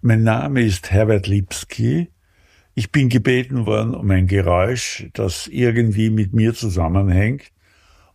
Mein 0.00 0.22
Name 0.22 0.62
ist 0.62 0.92
Herbert 0.92 1.26
Lipski. 1.26 2.12
Ich 2.76 2.92
bin 2.92 3.08
gebeten 3.08 3.66
worden 3.66 3.96
um 3.96 4.08
ein 4.12 4.28
Geräusch, 4.28 5.08
das 5.12 5.48
irgendwie 5.48 6.10
mit 6.10 6.32
mir 6.32 6.54
zusammenhängt. 6.54 7.50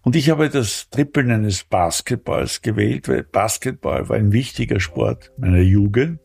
Und 0.02 0.16
ich 0.16 0.30
habe 0.30 0.50
das 0.50 0.90
Trippeln 0.92 1.30
eines 1.30 1.66
Basketballs 1.66 2.62
gewählt, 2.62 3.10
weil 3.10 3.24
Basketball 3.24 4.08
war 4.08 4.16
ein 4.16 4.32
wichtiger 4.32 4.80
Sport 4.80 5.34
meiner 5.38 5.60
Jugend. 5.60 6.22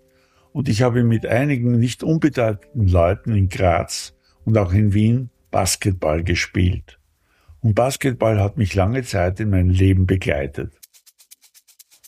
Und 0.53 0.69
ich 0.69 0.83
habe 0.83 1.03
mit 1.03 1.27
einigen 1.27 1.77
nicht 1.81 2.05
unbedeutenden 2.05 2.87
Leuten 2.87 3.35
in 3.35 3.49
Graz 3.49 4.15
und 4.45 4.57
auch 4.59 4.73
in 4.73 4.95
Wien 4.95 5.31
Basketball 5.51 6.23
gespielt. 6.23 7.01
Und 7.63 7.75
Basketball 7.75 8.41
hat 8.41 8.59
mich 8.59 8.77
lange 8.77 9.03
Zeit 9.03 9.41
in 9.41 9.51
meinem 9.51 9.71
Leben 9.71 10.07
begleitet. 10.07 10.73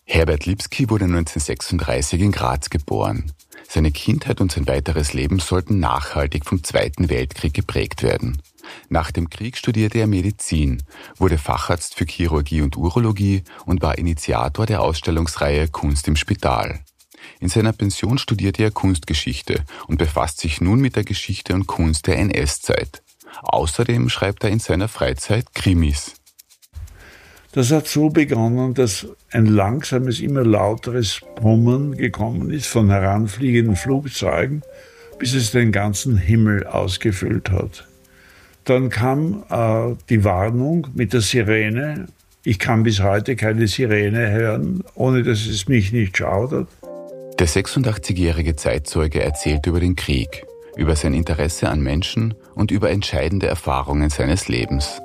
Herbert 0.05 0.46
Lipski 0.46 0.88
wurde 0.88 1.06
1936 1.06 2.20
in 2.20 2.30
Graz 2.30 2.70
geboren. 2.70 3.32
Seine 3.73 3.92
Kindheit 3.92 4.41
und 4.41 4.51
sein 4.51 4.66
weiteres 4.66 5.12
Leben 5.12 5.38
sollten 5.38 5.78
nachhaltig 5.78 6.45
vom 6.45 6.65
Zweiten 6.65 7.09
Weltkrieg 7.09 7.55
geprägt 7.55 8.02
werden. 8.02 8.42
Nach 8.88 9.12
dem 9.12 9.30
Krieg 9.30 9.56
studierte 9.56 9.98
er 9.98 10.09
Medizin, 10.09 10.83
wurde 11.19 11.38
Facharzt 11.38 11.95
für 11.95 12.05
Chirurgie 12.05 12.62
und 12.62 12.77
Urologie 12.77 13.45
und 13.66 13.80
war 13.80 13.97
Initiator 13.97 14.66
der 14.66 14.83
Ausstellungsreihe 14.83 15.69
Kunst 15.69 16.09
im 16.09 16.16
Spital. 16.16 16.80
In 17.38 17.48
seiner 17.48 17.73
Pension 17.73 18.19
studierte 18.19 18.64
er 18.64 18.73
Kunstgeschichte 18.73 19.64
und 19.87 19.98
befasst 19.98 20.41
sich 20.41 20.61
nun 20.61 20.80
mit 20.80 20.97
der 20.97 21.05
Geschichte 21.05 21.55
und 21.55 21.69
Kunst 21.69 22.09
der 22.09 22.19
NS-Zeit. 22.19 23.05
Außerdem 23.41 24.09
schreibt 24.09 24.42
er 24.42 24.50
in 24.50 24.59
seiner 24.59 24.89
Freizeit 24.89 25.55
Krimis. 25.55 26.20
Das 27.52 27.72
hat 27.72 27.88
so 27.88 28.10
begonnen, 28.10 28.74
dass 28.74 29.09
ein 29.32 29.46
langsames, 29.46 30.20
immer 30.20 30.45
lauteres 30.45 31.20
Brummen 31.34 31.96
gekommen 31.96 32.50
ist 32.50 32.66
von 32.66 32.91
heranfliegenden 32.91 33.75
Flugzeugen, 33.75 34.62
bis 35.19 35.34
es 35.34 35.50
den 35.50 35.72
ganzen 35.72 36.16
Himmel 36.16 36.66
ausgefüllt 36.66 37.50
hat. 37.50 37.88
Dann 38.64 38.88
kam 38.88 39.42
äh, 39.50 39.97
die 40.08 40.22
Warnung 40.22 40.86
mit 40.94 41.12
der 41.12 41.22
Sirene. 41.22 42.06
Ich 42.44 42.60
kann 42.60 42.84
bis 42.84 43.02
heute 43.02 43.34
keine 43.34 43.66
Sirene 43.66 44.30
hören, 44.30 44.84
ohne 44.94 45.25
dass 45.25 45.47
es 45.47 45.66
mich 45.66 45.92
nicht 45.92 46.19
schaudert. 46.19 46.69
Der 47.41 47.48
86-jährige 47.48 48.55
Zeitzeuge 48.55 49.22
erzählt 49.22 49.66
über 49.66 49.80
den 49.80 49.97
Krieg, 49.97 50.44
über 50.77 50.94
sein 50.94 51.14
Interesse 51.14 51.69
an 51.69 51.80
Menschen 51.80 52.34
und 52.55 52.70
über 52.70 52.91
entscheidende 52.91 53.47
Erfahrungen 53.48 54.08
seines 54.08 54.47
Lebens. 54.47 55.00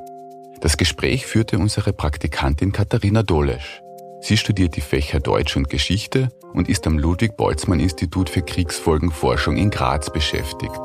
Das 0.62 0.78
Gespräch 0.78 1.26
führte 1.26 1.58
unsere 1.60 1.94
Praktikantin 1.94 2.72
Katharina 2.72 3.24
Dolesch. 3.24 3.82
Sie 4.22 4.38
studiert 4.38 4.76
die 4.76 4.82
Fächer 4.82 5.20
Deutsch 5.20 5.56
und 5.56 5.70
Geschichte 5.70 6.30
und 6.54 6.70
ist 6.70 6.88
am 6.88 6.98
Ludwig-Boltzmann-Institut 6.98 8.30
für 8.30 8.42
Kriegsfolgenforschung 8.42 9.58
in 9.58 9.70
Graz 9.70 10.12
beschäftigt. 10.12 10.82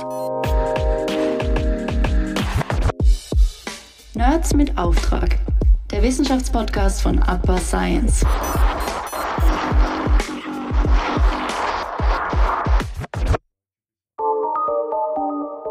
Nerds 4.14 4.52
mit 4.54 4.76
Auftrag. 4.76 5.38
Der 5.90 6.02
Wissenschaftspodcast 6.02 7.00
von 7.00 7.18
Upper 7.18 7.58
Science. 7.58 8.24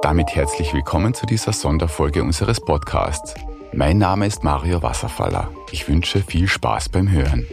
Damit 0.02 0.34
herzlich 0.34 0.74
willkommen 0.74 1.14
zu 1.14 1.28
dieser 1.28 1.54
Sonderfolge 1.54 2.24
unseres 2.24 2.60
Podcasts. 2.60 3.36
Mein 3.74 4.00
Name 4.00 4.26
ist 4.26 4.44
Mario 4.44 4.82
Wasserfaller. 4.82 5.52
Ich 5.72 5.88
wünsche 5.88 6.22
viel 6.22 6.48
Spaß 6.48 6.90
beim 6.90 7.12
Hören. 7.12 7.46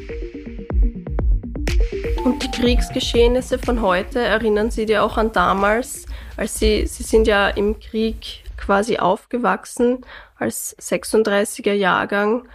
Und 2.24 2.42
die 2.42 2.50
Kriegsgeschehnisse 2.50 3.58
von 3.58 3.82
heute 3.82 4.20
erinnern 4.20 4.70
Sie 4.70 4.86
dir 4.86 5.02
auch 5.04 5.18
an 5.18 5.32
damals, 5.32 6.06
als 6.36 6.58
Sie, 6.58 6.86
Sie 6.86 7.02
sind 7.02 7.26
ja 7.26 7.48
im 7.48 7.78
Krieg 7.78 8.44
quasi 8.56 8.96
aufgewachsen 8.96 10.04
als 10.36 10.76
36er 10.78 11.74
Jahrgang. 11.74 12.48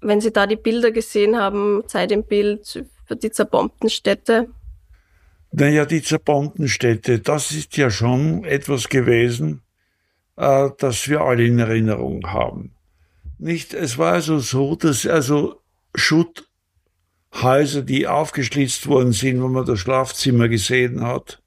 Wenn 0.00 0.22
Sie 0.22 0.32
da 0.32 0.46
die 0.46 0.56
Bilder 0.56 0.90
gesehen 0.90 1.36
haben, 1.36 1.82
Zeit 1.86 2.10
im 2.10 2.24
Bild 2.24 2.84
für 3.06 3.16
die 3.16 3.30
zerbombten 3.30 3.90
Städte. 3.90 4.48
Naja, 5.52 5.84
die 5.84 6.02
zerbombten 6.02 6.68
Städte, 6.68 7.20
das 7.20 7.52
ist 7.52 7.76
ja 7.76 7.90
schon 7.90 8.44
etwas 8.44 8.88
gewesen, 8.88 9.62
äh, 10.36 10.70
das 10.78 11.06
wir 11.08 11.20
alle 11.20 11.44
in 11.44 11.58
Erinnerung 11.58 12.26
haben. 12.30 12.72
Nicht, 13.38 13.72
es 13.72 13.98
war 13.98 14.12
also 14.14 14.38
so, 14.40 14.74
dass 14.74 15.06
also 15.06 15.60
Schutthäuser, 15.94 17.82
die 17.82 18.06
aufgeschlitzt 18.06 18.86
worden 18.88 19.12
sind, 19.12 19.40
wo 19.40 19.48
man 19.48 19.64
das 19.64 19.78
Schlafzimmer 19.78 20.48
gesehen 20.48 21.02
hat 21.02 21.40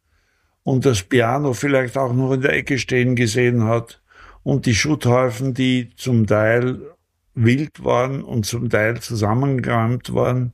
und 0.64 0.86
das 0.86 1.04
Piano 1.04 1.54
vielleicht 1.54 1.98
auch 1.98 2.14
noch 2.14 2.34
in 2.34 2.42
der 2.42 2.54
Ecke 2.54 2.78
stehen 2.78 3.16
gesehen 3.16 3.66
hat 3.66 4.02
und 4.44 4.66
die 4.66 4.76
Schutthäufen, 4.76 5.54
die 5.54 5.92
zum 5.96 6.28
Teil 6.28 6.82
wild 7.34 7.84
waren 7.84 8.24
und 8.24 8.46
zum 8.46 8.70
Teil 8.70 9.00
zusammengeräumt 9.02 10.14
waren, 10.14 10.54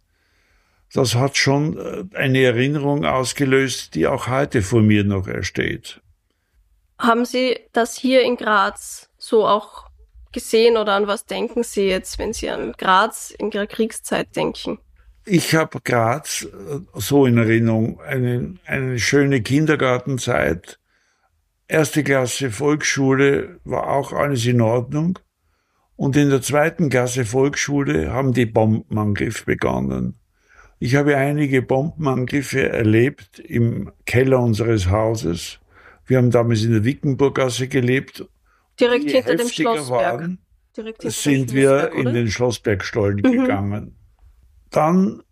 das 0.93 1.15
hat 1.15 1.37
schon 1.37 1.77
äh, 1.77 2.03
eine 2.15 2.43
Erinnerung 2.43 3.05
ausgelöst, 3.05 3.95
die 3.95 4.07
auch 4.07 4.27
heute 4.27 4.61
vor 4.61 4.81
mir 4.81 5.03
noch 5.03 5.27
ersteht. 5.27 6.01
Haben 6.97 7.25
Sie 7.25 7.59
das 7.73 7.95
hier 7.95 8.23
in 8.23 8.37
Graz 8.37 9.09
so 9.17 9.45
auch 9.45 9.86
gesehen 10.37 10.77
oder 10.77 10.93
an 10.93 11.07
was 11.07 11.25
denken 11.25 11.63
Sie 11.63 11.87
jetzt, 11.87 12.19
wenn 12.19 12.31
Sie 12.31 12.49
an 12.49 12.73
Graz 12.77 13.31
in 13.31 13.51
Ihrer 13.51 13.65
Kriegszeit 13.65 14.35
denken? 14.35 14.77
Ich 15.25 15.55
habe 15.55 15.79
Graz 15.83 16.43
äh, 16.43 16.79
so 16.93 17.25
in 17.25 17.37
Erinnerung, 17.37 17.99
eine, 18.01 18.55
eine 18.65 18.99
schöne 18.99 19.41
Kindergartenzeit. 19.41 20.79
Erste 21.67 22.03
Klasse 22.03 22.51
Volksschule 22.51 23.59
war 23.63 23.89
auch 23.89 24.13
alles 24.13 24.45
in 24.45 24.61
Ordnung. 24.61 25.17
Und 25.95 26.15
in 26.15 26.29
der 26.29 26.43
zweiten 26.43 26.89
Klasse 26.89 27.25
Volksschule 27.25 28.11
haben 28.11 28.31
die 28.31 28.45
Bombenangriffe 28.45 29.45
begonnen. 29.45 30.19
Ich 30.77 30.95
habe 30.95 31.17
einige 31.17 31.63
Bombenangriffe 31.63 32.69
erlebt 32.69 33.39
im 33.39 33.91
Keller 34.05 34.39
unseres 34.39 34.91
Hauses. 34.91 35.59
Wir 36.05 36.17
haben 36.17 36.29
damals 36.29 36.63
in 36.63 36.73
der 36.73 36.85
Wickenburggasse 36.85 37.67
gelebt 37.67 38.23
Direkt 38.79 39.09
hinter 39.09 39.35
dem 39.35 39.47
Schlossberg. 39.47 40.21
Waren, 40.21 40.39
Direkt 40.75 41.01
hinter 41.01 41.15
sind 41.15 41.53
wir 41.53 41.91
in 41.93 42.13
den 42.13 42.29
Schlossbergstollen 42.29 43.17
mhm. 43.17 43.31
gegangen. 43.31 43.95
Dann 44.69 45.23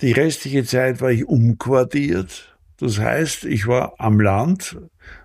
die 0.00 0.12
restliche 0.12 0.64
Zeit 0.64 1.00
war 1.00 1.10
ich 1.10 1.24
umquartiert. 1.24 2.58
Das 2.78 2.98
heißt, 2.98 3.44
ich 3.44 3.66
war 3.66 3.94
am 3.98 4.20
Land. 4.20 4.76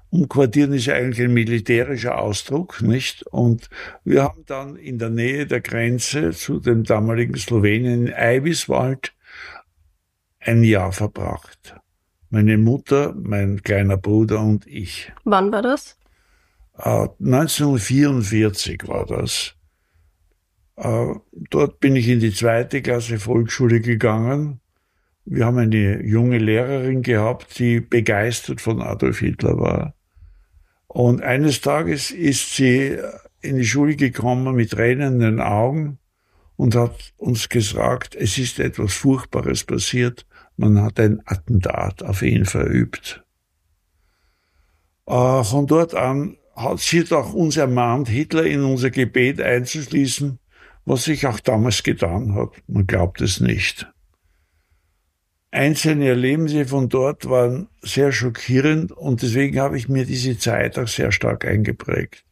Umquartieren 0.09 0.73
ist 0.73 0.85
ja 0.85 0.95
eigentlich 0.95 1.22
ein 1.22 1.33
militärischer 1.33 2.19
Ausdruck, 2.19 2.81
nicht? 2.81 3.25
Und 3.27 3.69
wir 4.03 4.23
haben 4.23 4.45
dann 4.45 4.75
in 4.75 5.00
der 5.00 5.09
Nähe 5.09 5.47
der 5.47 5.61
Grenze 5.61 6.31
zu 6.31 6.59
dem 6.59 6.83
damaligen 6.83 7.35
Slowenien 7.35 8.07
in 8.07 8.13
Eiviswald 8.13 9.13
ein 10.39 10.63
Jahr 10.63 10.91
verbracht. 10.91 11.75
Meine 12.29 12.57
Mutter, 12.57 13.13
mein 13.17 13.63
kleiner 13.63 13.97
Bruder 13.97 14.39
und 14.41 14.67
ich. 14.67 15.11
Wann 15.23 15.51
war 15.51 15.61
das? 15.61 15.97
1944 16.77 18.83
äh, 18.83 18.88
war 18.88 19.05
das. 19.05 19.55
Äh, 20.75 21.15
dort 21.49 21.79
bin 21.79 21.95
ich 21.95 22.07
in 22.07 22.19
die 22.19 22.33
zweite 22.33 22.81
Klasse 22.81 23.19
Volksschule 23.19 23.81
gegangen. 23.81 24.59
Wir 25.25 25.45
haben 25.45 25.57
eine 25.57 26.03
junge 26.03 26.38
Lehrerin 26.38 27.01
gehabt, 27.01 27.59
die 27.59 27.81
begeistert 27.81 28.61
von 28.61 28.81
Adolf 28.81 29.19
Hitler 29.19 29.59
war. 29.59 29.93
Und 30.88 31.21
eines 31.21 31.61
Tages 31.61 32.11
ist 32.11 32.55
sie 32.55 32.97
in 33.41 33.57
die 33.57 33.65
Schule 33.65 33.95
gekommen 33.95 34.55
mit 34.55 34.71
tränenden 34.71 35.41
Augen 35.41 35.99
und 36.55 36.75
hat 36.75 37.13
uns 37.17 37.49
gesagt, 37.49 38.15
es 38.15 38.38
ist 38.38 38.59
etwas 38.59 38.94
Furchtbares 38.94 39.63
passiert. 39.63 40.25
Man 40.56 40.81
hat 40.81 41.00
ein 41.00 41.21
Attentat 41.25 42.03
auf 42.03 42.21
ihn 42.21 42.45
verübt. 42.45 43.23
Äh, 45.07 45.44
von 45.44 45.68
dort 45.68 45.94
an 45.94 46.38
hat 46.57 46.80
sie 46.80 47.04
doch 47.04 47.33
uns 47.33 47.56
ermahnt, 47.56 48.09
Hitler 48.09 48.45
in 48.45 48.63
unser 48.63 48.89
Gebet 48.89 49.39
einzuschließen, 49.39 50.39
was 50.86 51.04
sich 51.04 51.27
auch 51.27 51.39
damals 51.39 51.83
getan 51.83 52.33
hat. 52.33 52.50
Man 52.68 52.88
glaubt 52.88 53.21
es 53.21 53.39
nicht. 53.39 53.88
Einzelne 55.51 56.09
Erlebnisse 56.09 56.65
von 56.65 56.89
dort 56.89 57.30
waren 57.30 57.68
sehr 57.81 58.12
schockierend 58.12 58.92
und 58.92 59.21
deswegen 59.21 59.59
habe 59.59 59.77
ich 59.77 59.88
mir 59.88 60.06
diese 60.06 60.38
Zeit 60.39 60.80
auch 60.80 60.88
sehr 60.88 61.12
stark 61.12 61.45
eingeprägt. 61.45 62.25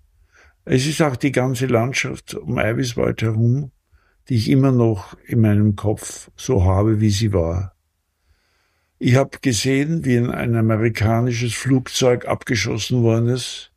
Es 0.66 0.88
ist 0.88 1.02
auch 1.04 1.16
die 1.16 1.32
ganze 1.32 1.68
Landschaft 1.68 2.34
um 2.34 2.58
Eiviswald 2.58 3.22
herum, 3.22 3.72
die 4.28 4.36
ich 4.36 4.50
immer 4.50 4.72
noch 4.72 5.16
in 5.28 5.42
meinem 5.42 5.76
Kopf 5.76 6.32
so 6.36 6.64
habe, 6.66 7.00
wie 7.00 7.12
sie 7.12 7.32
war. 7.32 7.76
Ich 8.98 9.16
habe 9.16 9.38
gesehen, 9.40 10.04
wie 10.04 10.18
ein 10.18 10.56
amerikanisches 10.56 11.54
Flugzeug 11.54 12.28
abgeschossen 12.28 13.04
worden 13.04 13.30
ist 13.30 13.72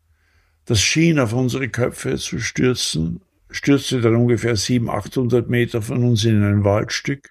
das 0.69 0.83
schien 0.83 1.19
auf 1.19 1.33
unsere 1.33 1.71
Köpfe 1.71 2.17
zu 2.17 2.39
stürzen, 2.39 3.23
stürzte 3.49 4.03
dann 4.03 4.15
ungefähr 4.17 4.55
700, 4.55 5.07
800 5.07 5.49
Meter 5.49 5.81
von 5.81 6.05
uns 6.05 6.27
in 6.27 6.45
ein 6.45 6.63
Waldstück. 6.63 7.31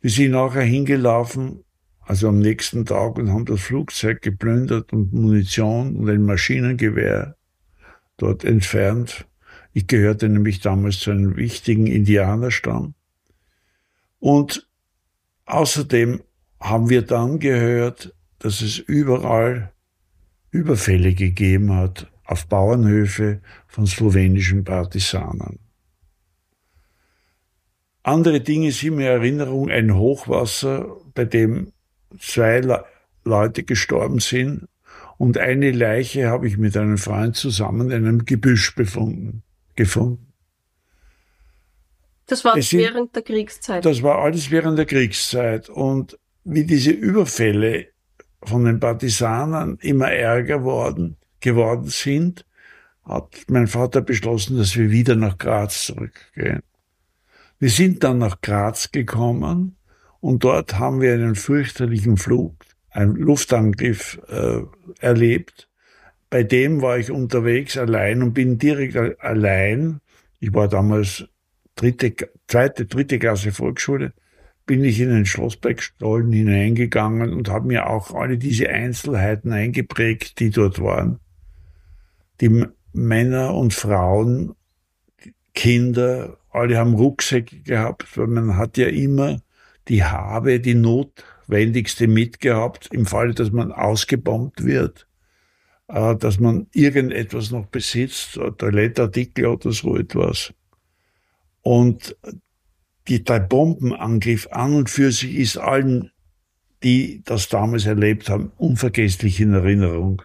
Wir 0.00 0.10
sind 0.10 0.30
nachher 0.30 0.62
hingelaufen, 0.62 1.64
also 2.00 2.28
am 2.28 2.38
nächsten 2.38 2.86
Tag, 2.86 3.18
und 3.18 3.32
haben 3.32 3.44
das 3.44 3.60
Flugzeug 3.60 4.22
geplündert 4.22 4.92
und 4.92 5.12
Munition 5.12 5.96
und 5.96 6.08
ein 6.08 6.24
Maschinengewehr 6.24 7.34
dort 8.18 8.44
entfernt. 8.44 9.26
Ich 9.72 9.88
gehörte 9.88 10.28
nämlich 10.28 10.60
damals 10.60 11.00
zu 11.00 11.10
einem 11.10 11.36
wichtigen 11.36 11.88
Indianerstamm. 11.88 12.94
Und 14.20 14.68
außerdem 15.46 16.22
haben 16.60 16.88
wir 16.88 17.02
dann 17.02 17.40
gehört, 17.40 18.14
dass 18.38 18.60
es 18.60 18.78
überall 18.78 19.72
Überfälle 20.52 21.14
gegeben 21.14 21.74
hat 21.74 22.11
auf 22.24 22.46
Bauernhöfe 22.46 23.40
von 23.66 23.86
slowenischen 23.86 24.64
Partisanen. 24.64 25.58
Andere 28.02 28.40
Dinge 28.40 28.72
sind 28.72 28.96
mir 28.96 29.10
Erinnerung, 29.10 29.70
ein 29.70 29.94
Hochwasser, 29.94 30.96
bei 31.14 31.24
dem 31.24 31.72
zwei 32.18 32.60
Le 32.60 32.84
Leute 33.24 33.62
gestorben 33.62 34.18
sind 34.18 34.66
und 35.16 35.38
eine 35.38 35.70
Leiche 35.70 36.28
habe 36.28 36.48
ich 36.48 36.58
mit 36.58 36.76
einem 36.76 36.98
Freund 36.98 37.36
zusammen 37.36 37.92
in 37.92 38.04
einem 38.04 38.24
Gebüsch 38.24 38.74
befunden, 38.74 39.44
gefunden. 39.76 40.32
Das 42.26 42.44
war 42.44 42.60
sind, 42.60 42.80
während 42.80 43.14
der 43.14 43.22
Kriegszeit. 43.22 43.84
Das 43.84 44.02
war 44.02 44.18
alles 44.18 44.50
während 44.50 44.78
der 44.78 44.86
Kriegszeit. 44.86 45.68
Und 45.68 46.18
wie 46.44 46.64
diese 46.64 46.90
Überfälle 46.90 47.86
von 48.42 48.64
den 48.64 48.80
Partisanen 48.80 49.78
immer 49.80 50.10
ärger 50.10 50.64
worden, 50.64 51.16
geworden 51.42 51.88
sind, 51.88 52.46
hat 53.04 53.44
mein 53.48 53.66
Vater 53.66 54.00
beschlossen, 54.00 54.56
dass 54.56 54.76
wir 54.76 54.90
wieder 54.90 55.16
nach 55.16 55.38
Graz 55.38 55.86
zurückgehen. 55.86 56.62
Wir 57.58 57.70
sind 57.70 58.02
dann 58.02 58.18
nach 58.18 58.40
Graz 58.40 58.90
gekommen 58.90 59.76
und 60.20 60.44
dort 60.44 60.78
haben 60.78 61.00
wir 61.00 61.14
einen 61.14 61.34
fürchterlichen 61.34 62.16
Flug, 62.16 62.54
einen 62.90 63.16
Luftangriff 63.16 64.20
äh, 64.28 64.62
erlebt. 65.00 65.68
Bei 66.30 66.42
dem 66.42 66.80
war 66.80 66.98
ich 66.98 67.10
unterwegs 67.10 67.76
allein 67.76 68.22
und 68.22 68.32
bin 68.32 68.58
direkt 68.58 68.96
allein. 69.20 70.00
Ich 70.40 70.52
war 70.54 70.68
damals 70.68 71.24
dritte, 71.76 72.14
zweite, 72.48 72.86
dritte 72.86 73.18
Klasse 73.18 73.52
Volksschule. 73.52 74.12
Bin 74.64 74.84
ich 74.84 75.00
in 75.00 75.10
den 75.10 75.26
Schlossbergstollen 75.26 76.32
hineingegangen 76.32 77.32
und 77.32 77.48
habe 77.48 77.66
mir 77.66 77.88
auch 77.88 78.14
alle 78.14 78.38
diese 78.38 78.68
Einzelheiten 78.68 79.52
eingeprägt, 79.52 80.38
die 80.38 80.50
dort 80.50 80.80
waren. 80.80 81.18
Die 82.40 82.66
Männer 82.92 83.54
und 83.54 83.74
Frauen, 83.74 84.54
Kinder, 85.54 86.38
alle 86.50 86.78
haben 86.78 86.94
Rucksäcke 86.94 87.60
gehabt, 87.60 88.16
weil 88.16 88.26
man 88.26 88.56
hat 88.56 88.76
ja 88.76 88.88
immer 88.88 89.40
die 89.88 90.04
Habe, 90.04 90.60
die 90.60 90.74
notwendigste 90.74 92.06
mitgehabt, 92.06 92.88
im 92.92 93.06
Falle, 93.06 93.34
dass 93.34 93.50
man 93.50 93.72
ausgebombt 93.72 94.64
wird, 94.64 95.06
äh, 95.88 96.16
dass 96.16 96.38
man 96.38 96.66
irgendetwas 96.72 97.50
noch 97.50 97.66
besitzt, 97.66 98.38
Toilettartikel 98.58 99.46
oder 99.46 99.72
so 99.72 99.96
etwas. 99.96 100.52
Und 101.62 102.16
die, 103.08 103.24
der 103.24 103.40
Bombenangriff 103.40 104.48
an 104.50 104.74
und 104.74 104.90
für 104.90 105.10
sich 105.10 105.36
ist 105.36 105.56
allen, 105.56 106.10
die 106.82 107.22
das 107.24 107.48
damals 107.48 107.86
erlebt 107.86 108.28
haben, 108.28 108.52
unvergesslich 108.58 109.40
in 109.40 109.54
Erinnerung. 109.54 110.22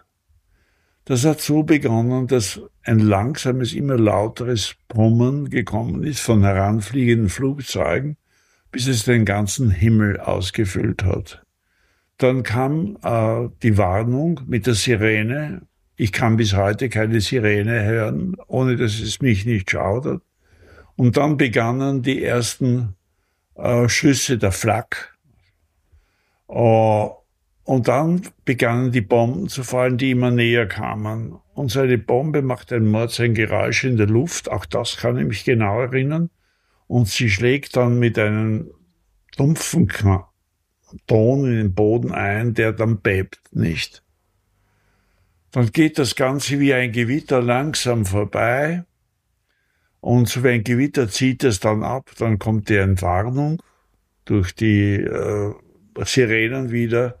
Das 1.08 1.24
hat 1.24 1.40
so 1.40 1.62
begonnen, 1.62 2.26
dass 2.26 2.60
ein 2.82 2.98
langsames, 2.98 3.72
immer 3.72 3.96
lauteres 3.96 4.74
Brummen 4.88 5.48
gekommen 5.48 6.04
ist 6.04 6.20
von 6.20 6.44
heranfliegenden 6.44 7.30
Flugzeugen, 7.30 8.18
bis 8.70 8.88
es 8.88 9.04
den 9.04 9.24
ganzen 9.24 9.70
Himmel 9.70 10.20
ausgefüllt 10.20 11.04
hat. 11.04 11.42
Dann 12.18 12.42
kam 12.42 12.98
äh, 13.02 13.48
die 13.62 13.78
Warnung 13.78 14.42
mit 14.46 14.66
der 14.66 14.74
Sirene. 14.74 15.62
Ich 15.96 16.12
kann 16.12 16.36
bis 16.36 16.54
heute 16.54 16.90
keine 16.90 17.22
Sirene 17.22 17.84
hören, 17.84 18.36
ohne 18.46 18.76
dass 18.76 19.00
es 19.00 19.22
mich 19.22 19.46
nicht 19.46 19.70
schaudert. 19.70 20.20
Und 20.94 21.16
dann 21.16 21.38
begannen 21.38 22.02
die 22.02 22.22
ersten 22.22 22.96
äh, 23.54 23.88
Schüsse 23.88 24.36
der 24.36 24.52
Flak. 24.52 25.16
Uh, 26.50 27.12
und 27.68 27.86
dann 27.86 28.22
begannen 28.46 28.92
die 28.92 29.02
Bomben 29.02 29.50
zu 29.50 29.62
fallen, 29.62 29.98
die 29.98 30.12
immer 30.12 30.30
näher 30.30 30.66
kamen. 30.66 31.38
Und 31.52 31.70
so 31.70 31.80
eine 31.80 31.98
Bombe 31.98 32.40
macht 32.40 32.72
ein 32.72 32.86
Mord, 32.86 33.10
sein 33.10 33.34
Geräusch 33.34 33.84
in 33.84 33.98
der 33.98 34.06
Luft. 34.06 34.50
Auch 34.50 34.64
das 34.64 34.96
kann 34.96 35.18
ich 35.18 35.26
mich 35.26 35.44
genau 35.44 35.78
erinnern. 35.82 36.30
Und 36.86 37.08
sie 37.08 37.28
schlägt 37.28 37.76
dann 37.76 37.98
mit 37.98 38.18
einem 38.18 38.70
dumpfen 39.36 39.86
Ton 41.06 41.44
in 41.44 41.56
den 41.58 41.74
Boden 41.74 42.10
ein, 42.10 42.54
der 42.54 42.72
dann 42.72 43.02
bebt 43.02 43.42
nicht. 43.52 44.02
Dann 45.50 45.70
geht 45.70 45.98
das 45.98 46.16
Ganze 46.16 46.60
wie 46.60 46.72
ein 46.72 46.92
Gewitter 46.92 47.42
langsam 47.42 48.06
vorbei. 48.06 48.84
Und 50.00 50.26
so 50.26 50.42
wie 50.42 50.48
ein 50.48 50.64
Gewitter 50.64 51.10
zieht 51.10 51.44
es 51.44 51.60
dann 51.60 51.82
ab. 51.82 52.12
Dann 52.18 52.38
kommt 52.38 52.70
die 52.70 52.76
Entwarnung 52.76 53.62
durch 54.24 54.54
die 54.54 54.94
äh, 54.94 55.52
Sirenen 56.06 56.70
wieder. 56.70 57.20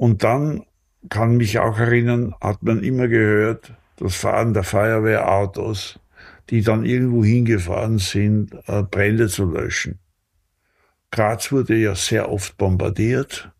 Und 0.00 0.24
dann 0.24 0.64
kann 1.10 1.36
mich 1.36 1.58
auch 1.58 1.78
erinnern, 1.78 2.34
hat 2.40 2.62
man 2.62 2.82
immer 2.82 3.06
gehört, 3.06 3.74
das 3.98 4.16
Fahren 4.16 4.54
der 4.54 4.62
Feuerwehrautos, 4.62 6.00
die 6.48 6.62
dann 6.62 6.86
irgendwo 6.86 7.22
hingefahren 7.22 7.98
sind, 7.98 8.54
äh, 8.66 8.82
Brände 8.82 9.28
zu 9.28 9.44
löschen. 9.44 9.98
Graz 11.10 11.52
wurde 11.52 11.76
ja 11.76 11.94
sehr 11.94 12.32
oft 12.32 12.56
bombardiert 12.56 13.50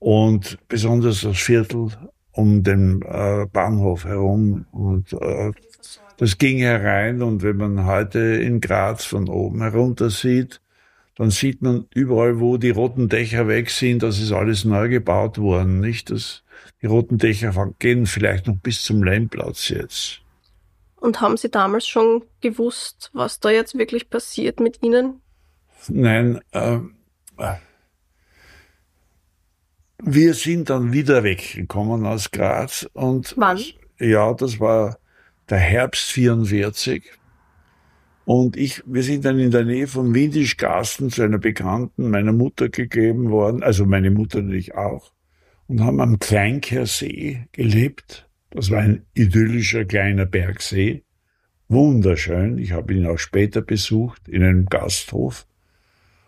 und 0.00 0.58
besonders 0.66 1.20
das 1.20 1.38
Viertel 1.38 1.92
um 2.32 2.64
den 2.64 3.02
äh, 3.02 3.46
Bahnhof 3.46 4.04
herum. 4.04 4.66
Und 4.72 5.12
äh, 5.12 5.52
das 6.16 6.38
ging 6.38 6.58
herein 6.58 7.22
und 7.22 7.44
wenn 7.44 7.56
man 7.56 7.86
heute 7.86 8.18
in 8.18 8.60
Graz 8.60 9.04
von 9.04 9.28
oben 9.28 9.62
herunter 9.62 10.10
sieht, 10.10 10.60
dann 11.18 11.30
sieht 11.32 11.62
man 11.62 11.86
überall, 11.92 12.38
wo 12.38 12.56
die 12.58 12.70
roten 12.70 13.08
Dächer 13.08 13.48
weg 13.48 13.70
sind, 13.70 14.04
das 14.04 14.20
ist 14.20 14.30
alles 14.30 14.64
neu 14.64 14.88
gebaut 14.88 15.36
worden, 15.38 15.80
nicht? 15.80 16.10
Das, 16.10 16.44
die 16.80 16.86
roten 16.86 17.18
Dächer 17.18 17.52
gehen 17.80 18.06
vielleicht 18.06 18.46
noch 18.46 18.56
bis 18.56 18.84
zum 18.84 19.02
Lehmplatz 19.02 19.68
jetzt. 19.68 20.20
Und 20.94 21.20
haben 21.20 21.36
Sie 21.36 21.50
damals 21.50 21.88
schon 21.88 22.22
gewusst, 22.40 23.10
was 23.12 23.40
da 23.40 23.50
jetzt 23.50 23.76
wirklich 23.76 24.08
passiert 24.08 24.60
mit 24.60 24.80
Ihnen? 24.80 25.20
Nein, 25.88 26.40
äh, 26.52 26.78
wir 30.00 30.34
sind 30.34 30.70
dann 30.70 30.92
wieder 30.92 31.24
weggekommen 31.24 32.06
aus 32.06 32.30
Graz 32.30 32.88
und 32.92 33.34
wann? 33.36 33.60
Ja, 33.98 34.32
das 34.34 34.60
war 34.60 34.98
der 35.50 35.58
Herbst 35.58 36.12
44. 36.12 37.02
Und 38.28 38.58
ich, 38.58 38.82
wir 38.84 39.02
sind 39.02 39.24
dann 39.24 39.38
in 39.38 39.50
der 39.50 39.64
Nähe 39.64 39.86
von 39.86 40.12
Windischgarsten 40.12 41.08
zu 41.08 41.22
einer 41.22 41.38
Bekannten 41.38 42.10
meiner 42.10 42.34
Mutter 42.34 42.68
gegeben 42.68 43.30
worden, 43.30 43.62
also 43.62 43.86
meine 43.86 44.10
Mutter 44.10 44.42
natürlich 44.42 44.74
auch, 44.74 45.14
und 45.66 45.80
haben 45.80 45.98
am 46.02 46.18
Kleinkersee 46.18 47.46
gelebt. 47.52 48.28
Das 48.50 48.70
war 48.70 48.80
ein 48.80 49.06
idyllischer 49.14 49.86
kleiner 49.86 50.26
Bergsee. 50.26 51.04
Wunderschön. 51.68 52.58
Ich 52.58 52.72
habe 52.72 52.92
ihn 52.92 53.06
auch 53.06 53.16
später 53.16 53.62
besucht 53.62 54.28
in 54.28 54.42
einem 54.42 54.66
Gasthof. 54.66 55.46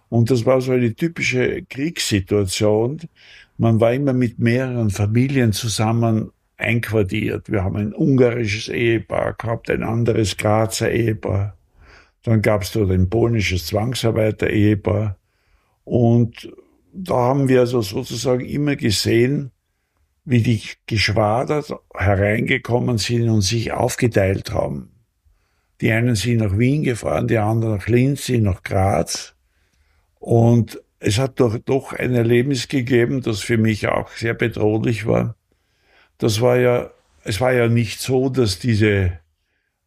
Und 0.08 0.30
das 0.30 0.46
war 0.46 0.62
so 0.62 0.72
eine 0.72 0.94
typische 0.94 1.64
Kriegssituation. 1.68 3.02
Man 3.58 3.78
war 3.78 3.92
immer 3.92 4.14
mit 4.14 4.38
mehreren 4.38 4.88
Familien 4.88 5.52
zusammen 5.52 6.30
einquartiert. 6.56 7.52
Wir 7.52 7.62
haben 7.62 7.76
ein 7.76 7.92
ungarisches 7.92 8.68
Ehepaar 8.68 9.34
gehabt, 9.34 9.68
ein 9.68 9.82
anderes 9.82 10.38
Grazer 10.38 10.90
Ehepaar, 10.90 11.58
dann 12.22 12.42
gab 12.42 12.62
es 12.62 12.72
dort 12.72 12.90
ein 12.90 13.08
polnisches 13.08 13.66
Zwangsarbeiter-Ehepaar. 13.66 15.16
Und 15.84 16.52
da 16.92 17.14
haben 17.14 17.48
wir 17.48 17.60
also 17.60 17.80
sozusagen 17.80 18.44
immer 18.44 18.76
gesehen, 18.76 19.52
wie 20.24 20.42
die 20.42 20.62
Geschwader 20.86 21.64
hereingekommen 21.94 22.98
sind 22.98 23.28
und 23.28 23.40
sich 23.40 23.72
aufgeteilt 23.72 24.52
haben. 24.52 24.90
Die 25.80 25.90
einen 25.92 26.14
sind 26.14 26.38
nach 26.38 26.58
Wien 26.58 26.82
gefahren, 26.82 27.26
die 27.26 27.38
anderen 27.38 27.76
nach 27.76 27.86
Linz, 27.86 28.26
die 28.26 28.38
nach 28.38 28.62
Graz. 28.62 29.34
Und 30.18 30.80
es 30.98 31.18
hat 31.18 31.40
doch, 31.40 31.58
doch 31.58 31.94
ein 31.94 32.14
Erlebnis 32.14 32.68
gegeben, 32.68 33.22
das 33.22 33.40
für 33.40 33.56
mich 33.56 33.88
auch 33.88 34.10
sehr 34.10 34.34
bedrohlich 34.34 35.06
war. 35.06 35.36
Das 36.18 36.42
war 36.42 36.58
ja, 36.58 36.90
es 37.24 37.40
war 37.40 37.52
ja 37.54 37.68
nicht 37.68 38.00
so, 38.00 38.28
dass 38.28 38.58
diese 38.58 39.18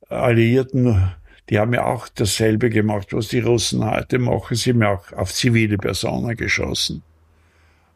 Alliierten 0.10 1.14
die 1.50 1.60
haben 1.60 1.74
ja 1.74 1.86
auch 1.86 2.08
dasselbe 2.08 2.70
gemacht, 2.70 3.14
was 3.14 3.28
die 3.28 3.40
Russen 3.40 3.86
heute 3.86 4.20
machen. 4.20 4.56
Sie 4.56 4.72
haben 4.72 4.82
ja 4.82 4.94
auch 4.94 5.12
auf 5.14 5.34
zivile 5.34 5.78
Personen 5.78 6.36
geschossen. 6.36 7.04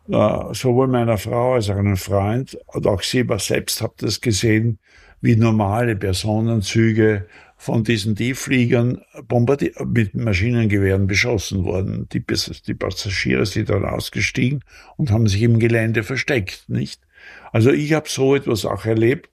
Uh, 0.10 0.54
sowohl 0.54 0.88
meiner 0.88 1.18
Frau 1.18 1.56
als 1.56 1.70
auch 1.70 1.76
einem 1.76 1.98
Freund 1.98 2.58
und 2.68 2.88
auch 2.88 3.02
sie 3.04 3.26
selbst 3.40 3.82
habt 3.82 4.04
das 4.04 4.22
gesehen, 4.22 4.80
wie 5.20 5.36
normale 5.36 5.98
Personenzüge 5.98 7.28
von 7.58 7.84
diesen 7.84 8.16
Tieffliegern 8.16 9.02
mit 9.86 10.16
Maschinengewehren 10.16 11.08
beschossen 11.08 11.66
worden. 11.66 12.08
Die, 12.14 12.24
die 12.68 12.74
Passagiere 12.74 13.46
sind 13.46 13.70
dann 13.70 13.84
ausgestiegen 13.84 14.64
und 14.96 15.12
haben 15.12 15.28
sich 15.28 15.42
im 15.42 15.60
Gelände 15.60 16.04
versteckt, 16.04 16.70
nicht? 16.70 17.02
Also 17.52 17.72
ich 17.72 17.94
habe 17.94 18.08
so 18.08 18.36
etwas 18.36 18.64
auch 18.66 18.86
erlebt. 18.86 19.30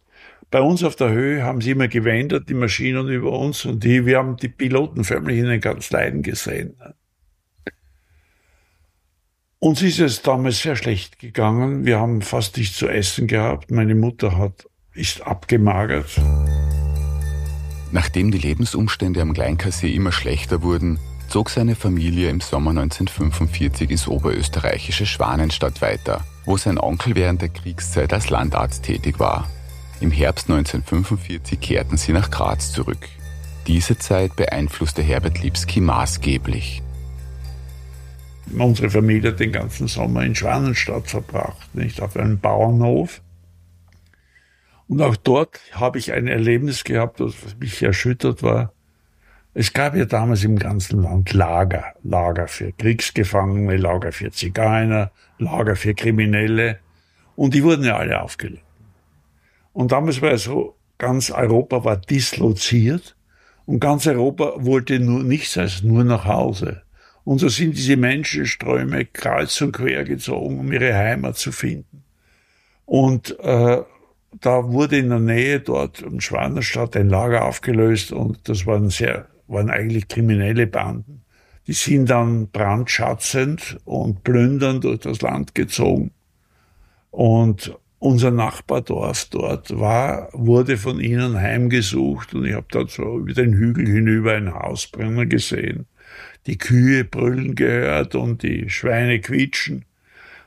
Bei 0.54 0.60
uns 0.60 0.84
auf 0.84 0.94
der 0.94 1.10
Höhe 1.10 1.42
haben 1.42 1.60
sie 1.60 1.72
immer 1.72 1.88
gewendet, 1.88 2.48
die 2.48 2.54
Maschinen 2.54 3.08
über 3.08 3.32
uns, 3.32 3.64
und 3.64 3.82
die, 3.82 4.06
wir 4.06 4.18
haben 4.18 4.36
die 4.36 4.46
Piloten 4.46 5.02
förmlich 5.02 5.38
in 5.38 5.46
den 5.46 5.60
Kanzleien 5.60 6.22
gesehen. 6.22 6.76
Uns 9.58 9.82
ist 9.82 9.98
es 9.98 10.22
damals 10.22 10.62
sehr 10.62 10.76
schlecht 10.76 11.18
gegangen. 11.18 11.84
Wir 11.84 11.98
haben 11.98 12.22
fast 12.22 12.56
nichts 12.56 12.76
zu 12.76 12.86
essen 12.86 13.26
gehabt. 13.26 13.72
Meine 13.72 13.96
Mutter 13.96 14.38
hat, 14.38 14.68
ist 14.92 15.26
abgemagert. 15.26 16.20
Nachdem 17.90 18.30
die 18.30 18.38
Lebensumstände 18.38 19.22
am 19.22 19.32
Kleinkassee 19.32 19.92
immer 19.92 20.12
schlechter 20.12 20.62
wurden, 20.62 21.00
zog 21.28 21.50
seine 21.50 21.74
Familie 21.74 22.30
im 22.30 22.40
Sommer 22.40 22.70
1945 22.70 23.90
ins 23.90 24.06
oberösterreichische 24.06 25.04
Schwanenstadt 25.04 25.82
weiter, 25.82 26.24
wo 26.44 26.56
sein 26.56 26.78
Onkel 26.78 27.16
während 27.16 27.42
der 27.42 27.48
Kriegszeit 27.48 28.12
als 28.12 28.30
Landarzt 28.30 28.84
tätig 28.84 29.18
war. 29.18 29.50
Im 30.00 30.10
Herbst 30.10 30.50
1945 30.50 31.60
kehrten 31.60 31.96
sie 31.96 32.12
nach 32.12 32.30
Graz 32.30 32.72
zurück. 32.72 33.08
Diese 33.66 33.96
Zeit 33.96 34.36
beeinflusste 34.36 35.02
Herbert 35.02 35.42
Lipski 35.42 35.80
maßgeblich. 35.80 36.82
Unsere 38.58 38.90
Familie 38.90 39.30
hat 39.30 39.40
den 39.40 39.52
ganzen 39.52 39.86
Sommer 39.86 40.24
in 40.24 40.34
Schwanenstadt 40.34 41.08
verbracht, 41.08 41.74
nicht 41.74 42.02
auf 42.02 42.16
einem 42.16 42.38
Bauernhof. 42.38 43.22
Und 44.86 45.00
auch 45.00 45.16
dort 45.16 45.60
habe 45.72 45.98
ich 45.98 46.12
ein 46.12 46.26
Erlebnis 46.26 46.84
gehabt, 46.84 47.20
das 47.20 47.34
mich 47.58 47.82
erschüttert 47.82 48.42
war. 48.42 48.72
Es 49.54 49.72
gab 49.72 49.94
ja 49.94 50.04
damals 50.04 50.44
im 50.44 50.58
ganzen 50.58 51.02
Land 51.02 51.32
Lager. 51.32 51.94
Lager 52.02 52.48
für 52.48 52.72
Kriegsgefangene, 52.72 53.76
Lager 53.76 54.12
für 54.12 54.30
Zigeuner, 54.30 55.10
Lager 55.38 55.76
für 55.76 55.94
Kriminelle. 55.94 56.80
Und 57.36 57.54
die 57.54 57.62
wurden 57.62 57.84
ja 57.84 57.96
alle 57.96 58.20
aufgelöst. 58.20 58.63
Und 59.74 59.92
damals 59.92 60.22
war 60.22 60.30
es 60.30 60.44
so, 60.44 60.76
ganz 60.98 61.30
Europa 61.30 61.84
war 61.84 61.96
disloziert 61.98 63.16
und 63.66 63.80
ganz 63.80 64.06
Europa 64.06 64.54
wollte 64.58 65.00
nur 65.00 65.22
nichts 65.22 65.58
als 65.58 65.82
nur 65.82 66.04
nach 66.04 66.24
Hause. 66.24 66.82
Und 67.24 67.40
so 67.40 67.48
sind 67.48 67.76
diese 67.76 67.96
Menschenströme 67.96 69.04
kreuz 69.06 69.60
und 69.60 69.72
quer 69.72 70.04
gezogen, 70.04 70.60
um 70.60 70.72
ihre 70.72 70.94
Heimat 70.94 71.36
zu 71.36 71.50
finden. 71.50 72.04
Und 72.86 73.36
äh, 73.40 73.82
da 74.40 74.72
wurde 74.72 74.98
in 74.98 75.08
der 75.08 75.18
Nähe 75.18 75.60
dort 75.60 76.02
um 76.02 76.20
Schwanerstadt 76.20 76.96
ein 76.96 77.08
Lager 77.08 77.44
aufgelöst 77.44 78.12
und 78.12 78.48
das 78.48 78.66
waren 78.66 78.90
sehr, 78.90 79.26
waren 79.48 79.70
eigentlich 79.70 80.06
kriminelle 80.06 80.68
Banden. 80.68 81.24
Die 81.66 81.72
sind 81.72 82.10
dann 82.10 82.48
brandschatzend 82.48 83.80
und 83.84 84.22
plündernd 84.22 84.84
durch 84.84 85.00
das 85.00 85.20
Land 85.20 85.54
gezogen. 85.54 86.12
Und 87.10 87.76
unser 88.04 88.30
Nachbardorf 88.30 89.24
dort 89.30 89.78
war, 89.80 90.28
wurde 90.34 90.76
von 90.76 91.00
ihnen 91.00 91.38
heimgesucht 91.38 92.34
und 92.34 92.44
ich 92.44 92.52
habe 92.52 92.66
dort 92.70 92.90
so 92.90 93.18
über 93.18 93.32
den 93.32 93.54
Hügel 93.54 93.86
hinüber 93.86 94.34
ein 94.34 94.52
Haus 94.52 94.86
brennen 94.86 95.26
gesehen. 95.26 95.86
Die 96.46 96.58
Kühe 96.58 97.04
brüllen 97.04 97.54
gehört 97.54 98.14
und 98.14 98.42
die 98.42 98.68
Schweine 98.68 99.20
quietschen. 99.20 99.86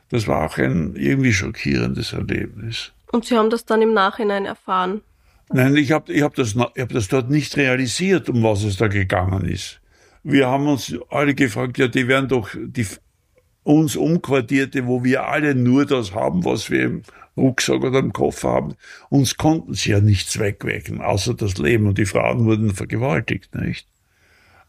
Das 0.08 0.28
war 0.28 0.46
auch 0.46 0.56
ein 0.58 0.94
irgendwie 0.94 1.32
schockierendes 1.32 2.12
Erlebnis. 2.12 2.92
Und 3.10 3.24
Sie 3.24 3.36
haben 3.36 3.50
das 3.50 3.64
dann 3.64 3.82
im 3.82 3.92
Nachhinein 3.92 4.46
erfahren? 4.46 5.00
Nein, 5.52 5.74
ich 5.74 5.90
habe 5.90 6.12
ich 6.12 6.22
hab 6.22 6.36
das, 6.36 6.54
ich 6.54 6.80
hab 6.80 6.90
das 6.90 7.08
dort 7.08 7.28
nicht 7.28 7.56
realisiert, 7.56 8.28
um 8.28 8.44
was 8.44 8.62
es 8.62 8.76
da 8.76 8.86
gegangen 8.86 9.44
ist. 9.44 9.80
Wir 10.22 10.46
haben 10.46 10.68
uns 10.68 10.94
alle 11.10 11.34
gefragt, 11.34 11.76
ja, 11.78 11.88
die 11.88 12.06
werden 12.06 12.28
doch 12.28 12.50
die 12.54 12.86
uns 13.68 13.96
Umquartierte, 13.96 14.86
wo 14.86 15.04
wir 15.04 15.26
alle 15.26 15.54
nur 15.54 15.84
das 15.84 16.14
haben, 16.14 16.42
was 16.46 16.70
wir 16.70 16.84
im 16.84 17.02
Rucksack 17.36 17.82
oder 17.82 17.98
im 17.98 18.14
Koffer 18.14 18.48
haben. 18.48 18.74
Uns 19.10 19.36
konnten 19.36 19.74
sie 19.74 19.90
ja 19.90 20.00
nichts 20.00 20.38
wegwecken, 20.38 21.02
außer 21.02 21.34
das 21.34 21.58
Leben. 21.58 21.86
Und 21.86 21.98
die 21.98 22.06
Frauen 22.06 22.46
wurden 22.46 22.74
vergewaltigt, 22.74 23.54
nicht? 23.54 23.86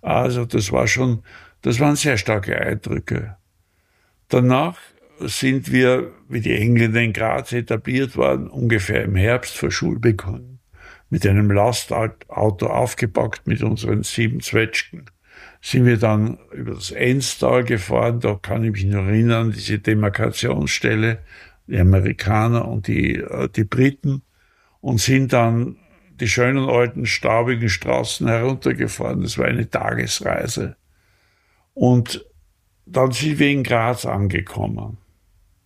Also 0.02 0.44
das 0.44 0.74
war 0.74 0.88
schon, 0.88 1.24
das 1.62 1.80
waren 1.80 1.96
sehr 1.96 2.18
starke 2.18 2.60
Eindrücke. 2.60 3.38
Danach 4.28 4.78
sind 5.20 5.72
wir, 5.72 6.12
wie 6.28 6.42
die 6.42 6.56
Engländer 6.56 7.02
in 7.02 7.14
Graz 7.14 7.54
etabliert 7.54 8.18
waren, 8.18 8.50
ungefähr 8.50 9.04
im 9.06 9.16
Herbst 9.16 9.58
vor 9.58 9.72
Schulbeginn 9.72 10.60
mit 11.10 11.26
einem 11.26 11.50
Lastauto 11.50 12.68
aufgepackt 12.68 13.48
mit 13.48 13.64
unseren 13.64 14.04
sieben 14.04 14.42
Zwetschgen 14.42 15.10
sind 15.62 15.86
wir 15.86 15.98
dann 15.98 16.38
über 16.52 16.74
das 16.74 16.92
Enstal 16.92 17.64
gefahren. 17.64 18.20
Da 18.20 18.36
kann 18.36 18.64
ich 18.64 18.72
mich 18.72 18.86
noch 18.86 19.06
erinnern, 19.06 19.52
diese 19.52 19.80
Demarkationsstelle 19.80 21.20
die 21.70 21.80
Amerikaner 21.80 22.68
und 22.68 22.88
die, 22.88 23.16
äh, 23.16 23.48
die 23.50 23.64
Briten 23.64 24.24
und 24.82 25.00
sind 25.00 25.34
dann 25.34 25.78
die 26.20 26.28
schönen 26.28 26.68
alten 26.68 27.06
staubigen 27.06 27.70
Straßen 27.70 28.28
heruntergefahren. 28.28 29.22
Das 29.22 29.38
war 29.38 29.46
eine 29.46 29.70
Tagesreise. 29.70 30.76
Und 31.74 32.26
dann 32.86 33.12
sind 33.12 33.40
wir 33.40 33.50
in 33.50 33.64
Graz 33.64 34.06
angekommen. 34.06 34.98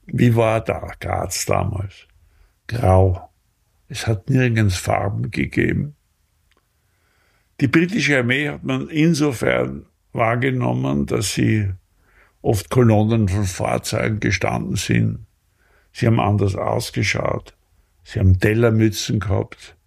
Wie 0.05 0.35
war 0.35 0.61
da 0.61 0.91
Graz 0.99 1.45
damals? 1.45 2.07
Grau. 2.67 3.29
Es 3.87 4.05
hat 4.05 4.29
nirgends 4.29 4.75
Farben 4.75 5.31
gegeben. 5.31 5.95
Die 7.61 7.67
britische 7.67 8.17
Armee 8.17 8.49
hat 8.49 8.63
man 8.63 8.89
insofern 8.89 9.85
wahrgenommen, 10.11 11.05
dass 11.05 11.33
sie 11.33 11.69
oft 12.41 12.69
Kolonnen 12.69 13.29
von 13.29 13.45
Fahrzeugen 13.45 14.19
gestanden 14.19 14.75
sind, 14.75 15.25
Sie 15.93 16.07
haben 16.07 16.19
anders 16.19 16.55
ausgeschaut. 16.55 17.55
Sie 18.03 18.19
haben 18.19 18.39
Tellermützen 18.39 19.19
gehabt. 19.19 19.77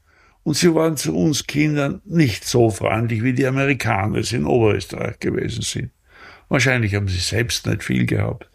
Und 0.45 0.55
sie 0.55 0.73
waren 0.73 0.97
zu 0.97 1.15
uns 1.15 1.49
Kindern 1.49 2.01
nicht 2.05 2.45
so 2.45 2.71
freundlich, 2.71 3.25
wie 3.25 3.33
die 3.33 3.47
Amerikaner 3.47 4.19
es 4.19 4.33
in 4.33 4.47
Oberösterreich 4.47 5.19
gewesen 5.19 5.63
sind. 5.63 5.91
Wahrscheinlich 6.49 6.95
haben 6.95 7.09
sie 7.09 7.19
selbst 7.19 7.67
nicht 7.67 7.83
viel 7.83 8.07
gehabt. 8.07 8.49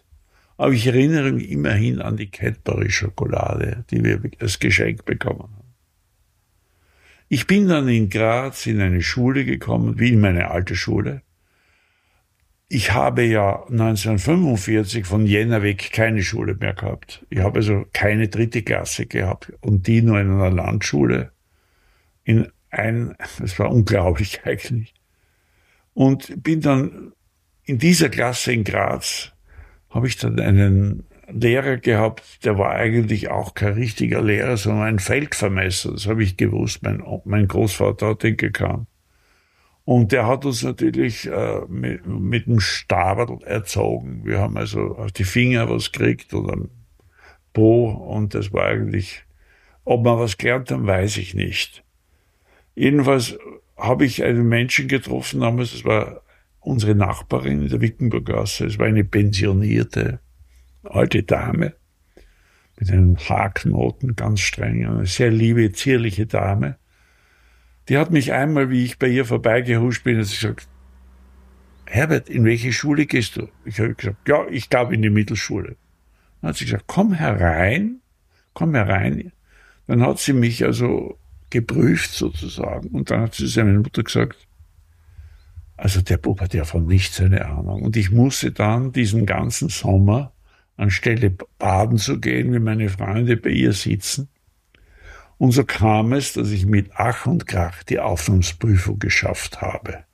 Aber 0.56 0.72
ich 0.72 0.86
erinnere 0.86 1.32
mich 1.32 1.50
immerhin 1.50 2.00
an 2.00 2.16
die 2.16 2.30
Cadbury-Schokolade, 2.30 3.84
die 3.90 4.02
wir 4.02 4.22
als 4.40 4.58
Geschenk 4.58 5.04
bekommen 5.04 5.42
haben. 5.42 5.61
Ich 7.34 7.46
bin 7.46 7.66
dann 7.66 7.88
in 7.88 8.10
Graz 8.10 8.66
in 8.66 8.78
eine 8.78 9.00
Schule 9.00 9.46
gekommen, 9.46 9.98
wie 9.98 10.12
in 10.12 10.20
meine 10.20 10.50
alte 10.50 10.76
Schule. 10.76 11.22
Ich 12.68 12.92
habe 12.92 13.22
ja 13.22 13.64
1945 13.70 15.06
von 15.06 15.24
Jänner 15.24 15.62
weg 15.62 15.92
keine 15.94 16.22
Schule 16.22 16.54
mehr 16.54 16.74
gehabt. 16.74 17.24
Ich 17.30 17.38
habe 17.38 17.60
also 17.60 17.86
keine 17.94 18.28
dritte 18.28 18.60
Klasse 18.60 19.06
gehabt 19.06 19.50
und 19.62 19.86
die 19.86 20.02
nur 20.02 20.20
in 20.20 20.30
einer 20.30 20.50
Landschule. 20.50 21.32
In 22.22 22.52
ein, 22.68 23.14
das 23.38 23.58
war 23.58 23.70
unglaublich 23.70 24.42
eigentlich. 24.44 24.92
Und 25.94 26.42
bin 26.42 26.60
dann 26.60 27.12
in 27.64 27.78
dieser 27.78 28.10
Klasse 28.10 28.52
in 28.52 28.62
Graz, 28.62 29.32
habe 29.88 30.06
ich 30.06 30.18
dann 30.18 30.38
einen 30.38 31.06
Lehrer 31.34 31.76
gehabt, 31.76 32.44
der 32.44 32.58
war 32.58 32.72
eigentlich 32.72 33.30
auch 33.30 33.54
kein 33.54 33.74
richtiger 33.74 34.22
Lehrer, 34.22 34.56
sondern 34.56 34.86
ein 34.86 34.98
Feldvermesser. 34.98 35.92
Das 35.92 36.06
habe 36.06 36.22
ich 36.22 36.36
gewusst. 36.36 36.82
Mein, 36.82 37.02
mein 37.24 37.48
Großvater 37.48 38.08
hat 38.08 38.22
den 38.22 38.36
gekannt. 38.36 38.86
Und 39.84 40.12
der 40.12 40.26
hat 40.26 40.44
uns 40.44 40.62
natürlich 40.62 41.26
äh, 41.26 41.62
mit, 41.68 42.06
mit 42.06 42.46
dem 42.46 42.60
Stabel 42.60 43.38
erzogen. 43.44 44.24
Wir 44.24 44.38
haben 44.38 44.56
also 44.56 44.96
auf 44.96 45.10
die 45.10 45.24
Finger 45.24 45.68
was 45.68 45.90
gekriegt 45.90 46.32
oder 46.34 46.56
Po 47.52 47.90
und 47.90 48.34
das 48.34 48.52
war 48.52 48.66
eigentlich, 48.66 49.24
ob 49.84 50.04
wir 50.04 50.18
was 50.18 50.38
gelernt 50.38 50.70
haben, 50.70 50.86
weiß 50.86 51.16
ich 51.18 51.34
nicht. 51.34 51.84
Jedenfalls 52.74 53.36
habe 53.76 54.04
ich 54.04 54.22
einen 54.22 54.48
Menschen 54.48 54.88
getroffen 54.88 55.40
damals, 55.40 55.72
das 55.72 55.84
war 55.84 56.22
unsere 56.60 56.94
Nachbarin 56.94 57.62
in 57.62 57.68
der 57.68 57.80
Wickenburgasse, 57.80 58.66
es 58.66 58.78
war 58.78 58.86
eine 58.86 59.04
pensionierte 59.04 60.20
alte 60.84 61.22
Dame 61.22 61.74
mit 62.78 62.90
einem 62.90 63.16
Haarknoten, 63.16 64.16
ganz 64.16 64.40
streng, 64.40 64.86
eine 64.86 65.06
sehr 65.06 65.30
liebe, 65.30 65.72
zierliche 65.72 66.26
Dame. 66.26 66.76
Die 67.88 67.98
hat 67.98 68.10
mich 68.10 68.32
einmal, 68.32 68.70
wie 68.70 68.84
ich 68.84 68.98
bei 68.98 69.08
ihr 69.08 69.24
vorbeigehuscht 69.24 70.04
bin, 70.04 70.18
hat 70.18 70.26
sie 70.26 70.36
gesagt, 70.36 70.68
Herbert, 71.86 72.28
in 72.28 72.44
welche 72.44 72.72
Schule 72.72 73.06
gehst 73.06 73.36
du? 73.36 73.48
Ich 73.64 73.78
habe 73.78 73.94
gesagt, 73.94 74.26
ja, 74.28 74.46
ich 74.48 74.70
glaube 74.70 74.94
in 74.94 75.02
die 75.02 75.10
Mittelschule. 75.10 75.76
Dann 76.40 76.48
hat 76.48 76.56
sie 76.56 76.64
gesagt, 76.64 76.84
komm 76.86 77.12
herein, 77.12 78.00
komm 78.54 78.74
herein. 78.74 79.32
Dann 79.86 80.02
hat 80.02 80.18
sie 80.18 80.32
mich 80.32 80.64
also 80.64 81.18
geprüft 81.50 82.12
sozusagen 82.12 82.88
und 82.88 83.10
dann 83.10 83.20
hat 83.20 83.34
sie 83.34 83.46
seiner 83.46 83.78
Mutter 83.78 84.02
gesagt, 84.02 84.48
also 85.76 86.00
der 86.00 86.16
Bub 86.16 86.40
hat 86.40 86.54
ja 86.54 86.64
von 86.64 86.86
nichts 86.86 87.20
eine 87.20 87.44
Ahnung. 87.44 87.82
Und 87.82 87.96
ich 87.96 88.10
musste 88.10 88.52
dann 88.52 88.92
diesen 88.92 89.26
ganzen 89.26 89.68
Sommer, 89.68 90.31
anstelle 90.76 91.34
baden 91.58 91.98
zu 91.98 92.20
gehen, 92.20 92.52
wie 92.52 92.58
meine 92.58 92.88
Freunde 92.88 93.36
bei 93.36 93.50
ihr 93.50 93.72
sitzen 93.72 94.28
Und 95.38 95.52
so 95.52 95.64
kam 95.64 96.12
es, 96.12 96.34
dass 96.34 96.50
ich 96.50 96.66
mit 96.66 96.90
Ach 96.94 97.26
und 97.26 97.46
Krach 97.46 97.82
die 97.82 97.98
Aufnahmsprüfung 97.98 98.98
geschafft 98.98 99.60
habe. 99.60 100.04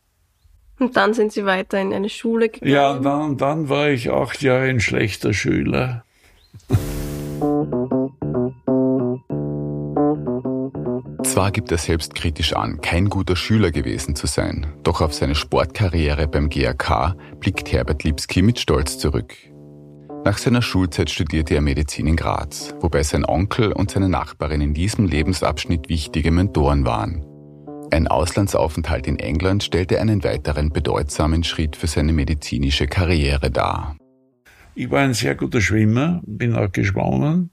Und 0.78 0.96
dann 0.96 1.12
sind 1.12 1.32
Sie 1.32 1.44
weiter 1.44 1.80
in 1.80 1.92
eine 1.92 2.08
Schule 2.08 2.48
gegangen? 2.48 2.72
Ja, 2.72 2.98
dann, 2.98 3.36
dann 3.36 3.68
war 3.68 3.88
ich 3.88 4.10
acht 4.10 4.42
Jahre 4.42 4.68
ein 4.68 4.80
schlechter 4.80 5.34
Schüler. 5.34 6.04
Zwar 11.24 11.50
gibt 11.50 11.70
er 11.72 11.78
selbstkritisch 11.78 12.54
an, 12.54 12.80
kein 12.80 13.08
guter 13.08 13.36
Schüler 13.36 13.70
gewesen 13.70 14.16
zu 14.16 14.26
sein, 14.26 14.66
doch 14.82 15.00
auf 15.00 15.12
seine 15.14 15.34
Sportkarriere 15.34 16.26
beim 16.26 16.48
GAK 16.48 17.14
blickt 17.38 17.70
Herbert 17.70 18.04
Lipski 18.04 18.42
mit 18.42 18.58
Stolz 18.58 18.98
zurück. 18.98 19.34
Nach 20.24 20.36
seiner 20.36 20.62
Schulzeit 20.62 21.10
studierte 21.10 21.54
er 21.54 21.60
Medizin 21.60 22.06
in 22.06 22.16
Graz, 22.16 22.74
wobei 22.80 23.02
sein 23.02 23.24
Onkel 23.24 23.72
und 23.72 23.90
seine 23.90 24.08
Nachbarin 24.08 24.60
in 24.60 24.74
diesem 24.74 25.06
Lebensabschnitt 25.06 25.88
wichtige 25.88 26.30
Mentoren 26.30 26.84
waren. 26.84 27.24
Ein 27.90 28.08
Auslandsaufenthalt 28.08 29.06
in 29.06 29.18
England 29.18 29.62
stellte 29.62 30.00
einen 30.00 30.22
weiteren 30.24 30.70
bedeutsamen 30.70 31.44
Schritt 31.44 31.76
für 31.76 31.86
seine 31.86 32.12
medizinische 32.12 32.86
Karriere 32.86 33.50
dar. 33.50 33.96
Ich 34.74 34.90
war 34.90 35.00
ein 35.00 35.14
sehr 35.14 35.34
guter 35.34 35.60
Schwimmer, 35.60 36.20
bin 36.26 36.54
auch 36.54 36.70
geschwommen, 36.70 37.50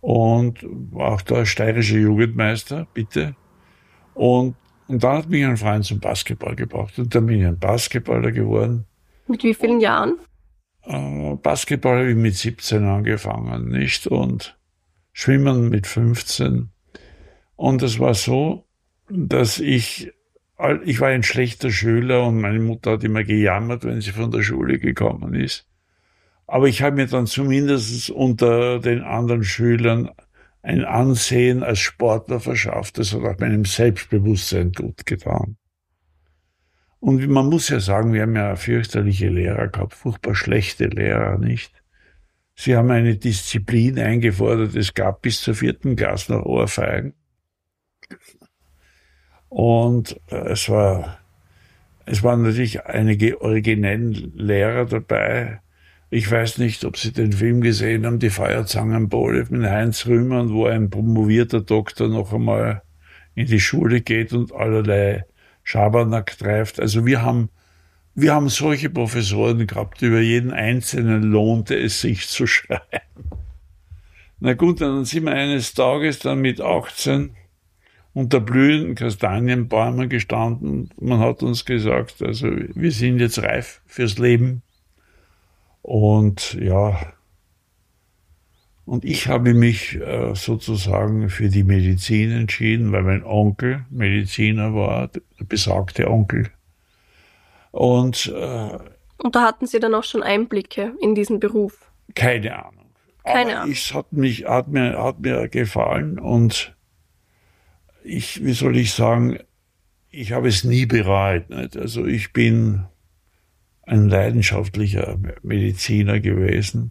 und 0.00 0.58
war 0.62 1.12
auch 1.12 1.22
der 1.22 1.46
steirische 1.46 1.98
Jugendmeister, 1.98 2.86
bitte. 2.94 3.34
Und, 4.14 4.56
und 4.88 5.02
dann 5.02 5.18
hat 5.18 5.28
mich 5.28 5.44
ein 5.44 5.56
Freund 5.56 5.84
zum 5.84 6.00
Basketball 6.00 6.56
gebracht 6.56 6.98
und 6.98 7.14
dann 7.14 7.26
bin 7.26 7.40
ich 7.40 7.46
ein 7.46 7.58
Basketballer 7.58 8.32
geworden. 8.32 8.86
Mit 9.26 9.44
wie 9.44 9.54
vielen 9.54 9.80
Jahren? 9.80 10.18
Äh, 10.84 11.36
Basketball 11.36 11.98
habe 11.98 12.10
ich 12.10 12.16
mit 12.16 12.34
17 12.34 12.84
angefangen, 12.84 13.68
nicht? 13.68 14.06
Und 14.06 14.58
Schwimmen 15.12 15.68
mit 15.68 15.86
15. 15.86 16.70
Und 17.56 17.82
es 17.82 17.98
war 17.98 18.14
so, 18.14 18.66
dass 19.10 19.58
ich, 19.58 20.12
ich 20.84 21.00
war 21.00 21.08
ein 21.08 21.22
schlechter 21.22 21.70
Schüler 21.70 22.26
und 22.26 22.40
meine 22.40 22.60
Mutter 22.60 22.92
hat 22.92 23.04
immer 23.04 23.24
gejammert, 23.24 23.84
wenn 23.84 24.00
sie 24.00 24.12
von 24.12 24.30
der 24.30 24.42
Schule 24.42 24.78
gekommen 24.78 25.34
ist. 25.34 25.66
Aber 26.46 26.66
ich 26.66 26.82
habe 26.82 26.96
mir 26.96 27.06
dann 27.06 27.26
zumindest 27.26 28.10
unter 28.10 28.80
den 28.80 29.02
anderen 29.02 29.44
Schülern 29.44 30.10
ein 30.62 30.84
Ansehen 30.84 31.62
als 31.62 31.78
Sportler 31.78 32.40
verschafft. 32.40 32.98
Das 32.98 33.12
hat 33.12 33.22
auch 33.22 33.38
meinem 33.38 33.64
Selbstbewusstsein 33.64 34.72
gut 34.72 35.06
getan. 35.06 35.56
Und 37.00 37.26
man 37.28 37.46
muss 37.46 37.70
ja 37.70 37.80
sagen, 37.80 38.12
wir 38.12 38.22
haben 38.22 38.36
ja 38.36 38.56
fürchterliche 38.56 39.28
Lehrer 39.28 39.68
gehabt, 39.68 39.94
furchtbar 39.94 40.34
schlechte 40.34 40.86
Lehrer, 40.86 41.38
nicht? 41.38 41.82
Sie 42.54 42.76
haben 42.76 42.90
eine 42.90 43.16
Disziplin 43.16 43.98
eingefordert. 43.98 44.74
Es 44.74 44.92
gab 44.92 45.22
bis 45.22 45.40
zur 45.40 45.54
vierten 45.54 45.96
Klasse 45.96 46.32
noch 46.32 46.44
Ohrfeigen. 46.44 47.14
Und 49.48 50.20
äh, 50.30 50.50
es 50.50 50.68
war, 50.68 51.18
es 52.04 52.22
waren 52.22 52.42
natürlich 52.42 52.84
einige 52.84 53.40
originellen 53.40 54.12
Lehrer 54.36 54.84
dabei, 54.84 55.60
ich 56.12 56.28
weiß 56.28 56.58
nicht, 56.58 56.84
ob 56.84 56.96
Sie 56.96 57.12
den 57.12 57.32
Film 57.32 57.60
gesehen 57.60 58.04
haben, 58.04 58.18
die 58.18 58.30
Feuerzangenbowle 58.30 59.46
mit 59.50 59.62
Heinz 59.62 60.06
Rühmann, 60.06 60.52
wo 60.52 60.66
ein 60.66 60.90
promovierter 60.90 61.60
Doktor 61.60 62.08
noch 62.08 62.32
einmal 62.32 62.82
in 63.36 63.46
die 63.46 63.60
Schule 63.60 64.00
geht 64.00 64.32
und 64.32 64.52
allerlei 64.52 65.24
Schabernack 65.70 66.36
treibt. 66.36 66.80
Also 66.80 67.06
wir 67.06 67.22
haben, 67.22 67.48
wir 68.16 68.34
haben 68.34 68.48
solche 68.48 68.90
Professoren 68.90 69.68
gehabt, 69.68 70.02
über 70.02 70.20
jeden 70.20 70.50
Einzelnen 70.50 71.22
lohnte 71.22 71.76
es 71.78 72.00
sich 72.00 72.26
zu 72.26 72.46
schreiben. 72.48 72.82
Na 74.40 74.54
gut, 74.54 74.80
dann 74.80 75.04
sind 75.04 75.26
wir 75.26 75.32
eines 75.32 75.74
Tages 75.74 76.18
dann 76.18 76.40
mit 76.40 76.60
18 76.60 77.36
unter 78.14 78.40
blühenden 78.40 78.96
Kastanienbäumen 78.96 80.08
gestanden. 80.08 80.90
Man 80.98 81.20
hat 81.20 81.44
uns 81.44 81.64
gesagt, 81.64 82.20
also 82.20 82.48
wir 82.50 82.90
sind 82.90 83.20
jetzt 83.20 83.40
reif 83.40 83.80
fürs 83.86 84.18
Leben. 84.18 84.62
Und 85.82 86.54
ja, 86.54 87.12
und 88.90 89.04
ich 89.04 89.28
habe 89.28 89.54
mich 89.54 90.00
äh, 90.00 90.34
sozusagen 90.34 91.28
für 91.28 91.48
die 91.48 91.62
Medizin 91.62 92.32
entschieden, 92.32 92.90
weil 92.90 93.04
mein 93.04 93.22
Onkel 93.22 93.86
Mediziner 93.88 94.74
war, 94.74 95.06
der 95.06 95.44
besagte 95.44 96.10
Onkel. 96.10 96.50
Und, 97.70 98.26
äh, 98.34 98.78
und 99.18 99.36
da 99.36 99.42
hatten 99.42 99.68
Sie 99.68 99.78
dann 99.78 99.94
auch 99.94 100.02
schon 100.02 100.24
Einblicke 100.24 100.92
in 101.00 101.14
diesen 101.14 101.38
Beruf? 101.38 101.88
Keine 102.16 102.66
Ahnung. 102.66 102.90
Keine 103.22 103.52
Aber 103.52 103.60
Ahnung. 103.60 103.72
Es 103.72 103.94
hat, 103.94 104.12
mich, 104.12 104.46
hat, 104.46 104.66
mir, 104.66 105.00
hat 105.00 105.20
mir 105.20 105.46
gefallen 105.46 106.18
und 106.18 106.74
ich, 108.02 108.44
wie 108.44 108.54
soll 108.54 108.76
ich 108.76 108.92
sagen, 108.92 109.38
ich 110.10 110.32
habe 110.32 110.48
es 110.48 110.64
nie 110.64 110.86
bereut. 110.86 111.48
Nicht? 111.48 111.76
Also 111.76 112.06
ich 112.06 112.32
bin 112.32 112.86
ein 113.82 114.08
leidenschaftlicher 114.08 115.16
Mediziner 115.44 116.18
gewesen. 116.18 116.90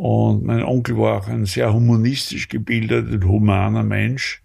Und 0.00 0.44
mein 0.44 0.62
Onkel 0.62 0.96
war 0.96 1.18
auch 1.18 1.28
ein 1.28 1.44
sehr 1.44 1.74
humanistisch 1.74 2.48
gebildeter, 2.48 3.22
humaner 3.22 3.82
Mensch. 3.82 4.42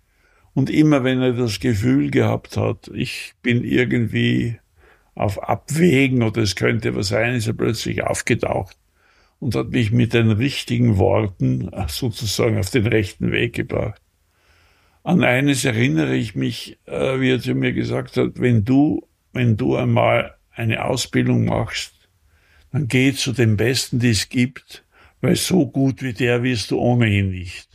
Und 0.54 0.70
immer 0.70 1.06
wenn 1.06 1.22
er 1.22 1.32
das 1.32 1.62
Gefühl 1.62 2.12
gehabt 2.12 2.58
hat, 2.58 2.92
ich 2.94 3.36
bin 3.42 3.64
irgendwie 3.64 4.60
auf 5.14 5.42
Abwägen 5.42 6.24
oder 6.24 6.42
es 6.42 6.58
könnte 6.58 6.94
was 6.94 7.08
sein, 7.08 7.36
ist 7.36 7.48
er 7.48 7.54
plötzlich 7.54 8.04
aufgetaucht 8.04 8.78
und 9.40 9.56
hat 9.56 9.70
mich 9.70 9.94
mit 9.94 10.14
den 10.14 10.30
richtigen 10.30 10.98
Worten 10.98 11.72
sozusagen 11.88 12.58
auf 12.58 12.70
den 12.70 12.88
rechten 12.88 13.32
Weg 13.32 13.54
gebracht. 13.54 14.02
An 15.04 15.24
eines 15.24 15.64
erinnere 15.64 16.18
ich 16.18 16.36
mich, 16.36 16.80
äh, 16.86 17.22
wie 17.22 17.30
er 17.30 17.40
zu 17.40 17.56
mir 17.56 17.72
gesagt 17.72 18.18
hat, 18.18 18.42
wenn 18.42 18.66
du, 18.66 19.08
wenn 19.32 19.56
du 19.56 19.78
einmal 19.78 20.36
eine 20.52 20.84
Ausbildung 20.84 21.46
machst, 21.46 21.94
dann 22.74 22.90
geh 22.90 23.14
zu 23.14 23.32
dem 23.32 23.56
Besten, 23.56 24.00
die 24.00 24.10
es 24.10 24.28
gibt, 24.28 24.85
weil 25.26 25.36
so 25.36 25.66
gut 25.66 26.04
wie 26.04 26.14
der 26.14 26.44
wirst 26.44 26.70
du 26.70 26.80
ohnehin 26.80 27.32
nicht. 27.32 27.68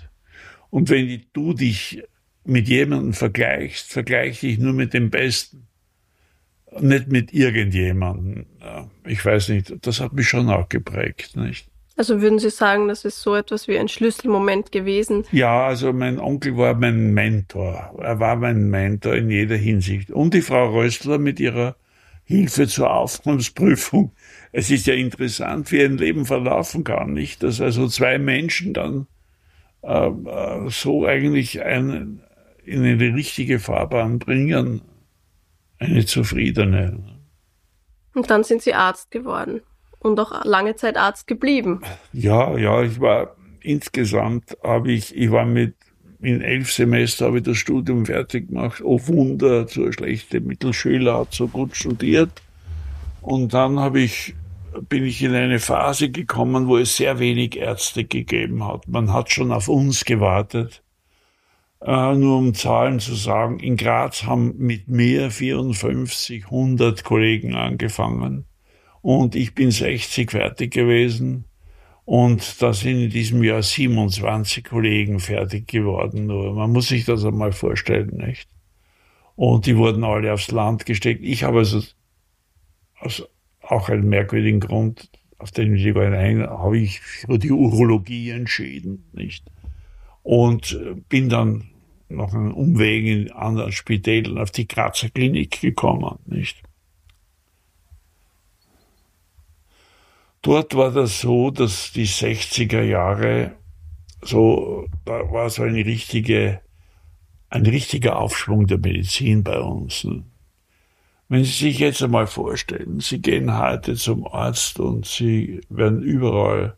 Und 0.70 0.88
wenn 0.88 1.22
du 1.32 1.52
dich 1.52 2.02
mit 2.44 2.68
jemandem 2.68 3.12
vergleichst, 3.12 3.90
vergleiche 3.90 4.46
dich 4.46 4.58
nur 4.58 4.72
mit 4.72 4.94
dem 4.94 5.10
Besten, 5.10 5.66
nicht 6.78 7.08
mit 7.08 7.34
irgendjemandem. 7.34 8.46
Ich 9.04 9.24
weiß 9.24 9.48
nicht, 9.48 9.74
das 9.84 10.00
hat 10.00 10.12
mich 10.12 10.28
schon 10.28 10.48
auch 10.48 10.68
geprägt, 10.68 11.36
nicht? 11.36 11.66
Also 11.96 12.22
würden 12.22 12.38
Sie 12.38 12.50
sagen, 12.50 12.86
das 12.86 13.04
ist 13.04 13.20
so 13.20 13.34
etwas 13.34 13.66
wie 13.66 13.78
ein 13.78 13.88
Schlüsselmoment 13.88 14.70
gewesen? 14.70 15.24
Ja, 15.32 15.66
also 15.66 15.92
mein 15.92 16.20
Onkel 16.20 16.56
war 16.56 16.74
mein 16.74 17.12
Mentor. 17.12 17.94
Er 18.00 18.20
war 18.20 18.36
mein 18.36 18.70
Mentor 18.70 19.16
in 19.16 19.28
jeder 19.28 19.56
Hinsicht. 19.56 20.10
Und 20.12 20.32
die 20.32 20.40
Frau 20.40 20.72
Röstler 20.72 21.18
mit 21.18 21.40
ihrer 21.40 21.74
Hilfe 22.30 22.68
zur 22.68 22.94
Aufnahmsprüfung. 22.94 24.12
Es 24.52 24.70
ist 24.70 24.86
ja 24.86 24.94
interessant, 24.94 25.72
wie 25.72 25.82
ein 25.82 25.98
Leben 25.98 26.26
verlaufen 26.26 26.84
kann, 26.84 27.12
nicht? 27.12 27.42
Dass 27.42 27.60
also 27.60 27.88
zwei 27.88 28.18
Menschen 28.18 28.72
dann 28.72 29.08
äh, 29.82 30.06
äh, 30.06 30.70
so 30.70 31.06
eigentlich 31.06 31.60
ein, 31.60 32.22
in 32.64 32.84
eine 32.84 33.14
richtige 33.16 33.58
Fahrbahn 33.58 34.20
bringen, 34.20 34.82
eine 35.80 36.06
zufriedene. 36.06 37.02
Und 38.14 38.30
dann 38.30 38.44
sind 38.44 38.62
Sie 38.62 38.74
Arzt 38.74 39.10
geworden 39.10 39.62
und 39.98 40.20
auch 40.20 40.44
lange 40.44 40.76
Zeit 40.76 40.96
Arzt 40.96 41.26
geblieben. 41.26 41.80
Ja, 42.12 42.56
ja, 42.56 42.80
ich 42.82 43.00
war 43.00 43.34
insgesamt 43.58 44.56
habe 44.62 44.92
ich, 44.92 45.16
ich 45.16 45.32
war 45.32 45.46
mit 45.46 45.74
in 46.22 46.42
elf 46.42 46.72
Semester 46.72 47.26
habe 47.26 47.38
ich 47.38 47.44
das 47.44 47.56
Studium 47.56 48.06
fertig 48.06 48.48
gemacht. 48.48 48.82
Oh 48.84 49.00
Wunder, 49.06 49.66
so 49.68 49.90
schlechte 49.92 50.40
Mittelschüler 50.40 51.18
hat 51.18 51.32
so 51.32 51.48
gut 51.48 51.76
studiert. 51.76 52.42
Und 53.22 53.54
dann 53.54 53.78
habe 53.78 54.00
ich, 54.00 54.34
bin 54.88 55.04
ich 55.04 55.22
in 55.22 55.34
eine 55.34 55.58
Phase 55.58 56.10
gekommen, 56.10 56.68
wo 56.68 56.76
es 56.76 56.96
sehr 56.96 57.18
wenig 57.18 57.56
Ärzte 57.56 58.04
gegeben 58.04 58.66
hat. 58.66 58.88
Man 58.88 59.12
hat 59.12 59.30
schon 59.30 59.52
auf 59.52 59.68
uns 59.68 60.04
gewartet. 60.04 60.82
Äh, 61.82 62.14
nur 62.14 62.38
um 62.38 62.52
Zahlen 62.54 63.00
zu 63.00 63.14
sagen, 63.14 63.58
in 63.58 63.76
Graz 63.76 64.24
haben 64.24 64.54
mit 64.58 64.88
mir 64.88 65.30
54, 65.30 66.44
100 66.44 67.04
Kollegen 67.04 67.54
angefangen. 67.54 68.44
Und 69.00 69.34
ich 69.34 69.54
bin 69.54 69.70
60 69.70 70.30
fertig 70.30 70.72
gewesen. 70.72 71.46
Und 72.04 72.60
da 72.60 72.72
sind 72.72 73.00
in 73.00 73.10
diesem 73.10 73.42
Jahr 73.42 73.62
27 73.62 74.64
Kollegen 74.64 75.20
fertig 75.20 75.68
geworden. 75.68 76.26
Nur 76.26 76.54
man 76.54 76.72
muss 76.72 76.88
sich 76.88 77.04
das 77.04 77.24
einmal 77.24 77.52
vorstellen, 77.52 78.16
nicht? 78.16 78.48
Und 79.36 79.66
die 79.66 79.76
wurden 79.76 80.04
alle 80.04 80.32
aufs 80.32 80.50
Land 80.50 80.86
gesteckt. 80.86 81.22
Ich 81.22 81.44
habe 81.44 81.58
also 81.58 81.82
aus 82.98 83.24
auch 83.62 83.88
einen 83.88 84.08
merkwürdigen 84.08 84.60
Grund, 84.60 85.08
auf 85.38 85.50
den 85.50 85.74
ich 85.74 85.96
ein, 85.96 86.42
habe 86.42 86.78
ich 86.78 87.00
für 87.00 87.38
die 87.38 87.52
Urologie 87.52 88.30
entschieden, 88.30 89.04
nicht? 89.12 89.44
Und 90.22 90.78
bin 91.08 91.28
dann 91.28 91.70
nach 92.08 92.34
einem 92.34 92.52
Umweg 92.52 93.06
in 93.06 93.30
anderen 93.30 93.72
Spitälern 93.72 94.38
auf 94.38 94.50
die 94.50 94.66
Grazer 94.66 95.08
Klinik 95.08 95.60
gekommen, 95.60 96.18
nicht? 96.26 96.62
Dort 100.42 100.74
war 100.74 100.90
das 100.90 101.20
so, 101.20 101.50
dass 101.50 101.92
die 101.92 102.06
60er 102.06 102.82
Jahre 102.82 103.56
so, 104.22 104.86
da 105.04 105.30
war 105.30 105.50
so 105.50 105.62
eine 105.62 105.84
richtige, 105.84 106.60
ein 107.50 107.66
richtiger 107.66 108.18
Aufschwung 108.18 108.66
der 108.66 108.78
Medizin 108.78 109.44
bei 109.44 109.58
uns. 109.58 110.06
Wenn 111.28 111.44
Sie 111.44 111.68
sich 111.68 111.78
jetzt 111.78 112.02
einmal 112.02 112.26
vorstellen, 112.26 113.00
Sie 113.00 113.20
gehen 113.20 113.58
heute 113.58 113.94
zum 113.94 114.26
Arzt 114.26 114.80
und 114.80 115.06
Sie 115.06 115.60
werden 115.68 116.02
überall 116.02 116.76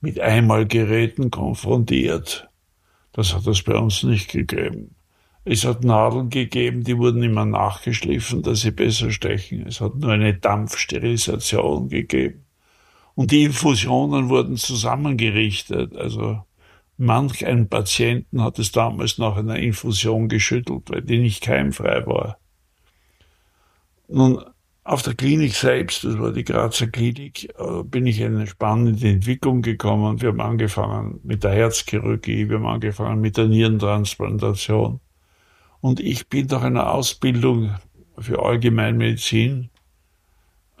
mit 0.00 0.18
Einmalgeräten 0.18 1.30
konfrontiert. 1.30 2.48
Das 3.12 3.34
hat 3.34 3.46
es 3.46 3.62
bei 3.62 3.76
uns 3.76 4.02
nicht 4.02 4.30
gegeben. 4.30 4.94
Es 5.44 5.64
hat 5.64 5.84
Nadeln 5.84 6.30
gegeben, 6.30 6.84
die 6.84 6.96
wurden 6.96 7.22
immer 7.22 7.44
nachgeschliffen, 7.44 8.42
dass 8.42 8.60
sie 8.60 8.70
besser 8.70 9.10
stechen. 9.10 9.66
Es 9.66 9.80
hat 9.80 9.96
nur 9.96 10.12
eine 10.12 10.34
Dampfsterilisation 10.34 11.88
gegeben. 11.88 12.41
Und 13.14 13.30
die 13.30 13.44
Infusionen 13.44 14.28
wurden 14.28 14.56
zusammengerichtet. 14.56 15.96
Also 15.96 16.42
manch 16.96 17.46
ein 17.46 17.68
Patienten 17.68 18.42
hat 18.42 18.58
es 18.58 18.72
damals 18.72 19.18
nach 19.18 19.36
einer 19.36 19.56
Infusion 19.56 20.28
geschüttelt, 20.28 20.90
weil 20.90 21.02
die 21.02 21.18
nicht 21.18 21.42
keimfrei 21.42 22.06
war. 22.06 22.38
Nun, 24.08 24.42
auf 24.84 25.02
der 25.02 25.14
Klinik 25.14 25.54
selbst, 25.54 26.04
das 26.04 26.18
war 26.18 26.32
die 26.32 26.44
Grazer 26.44 26.88
Klinik, 26.88 27.48
äh, 27.58 27.82
bin 27.84 28.06
ich 28.06 28.20
in 28.20 28.34
eine 28.34 28.46
spannende 28.46 29.08
Entwicklung 29.08 29.62
gekommen. 29.62 30.20
Wir 30.20 30.30
haben 30.30 30.40
angefangen 30.40 31.20
mit 31.22 31.44
der 31.44 31.52
Herzchirurgie, 31.52 32.48
wir 32.48 32.56
haben 32.56 32.66
angefangen 32.66 33.20
mit 33.20 33.36
der 33.36 33.46
Nierentransplantation. 33.46 35.00
Und 35.80 36.00
ich 36.00 36.28
bin 36.28 36.46
nach 36.46 36.62
einer 36.62 36.92
Ausbildung 36.92 37.74
für 38.18 38.44
Allgemeinmedizin, 38.44 39.70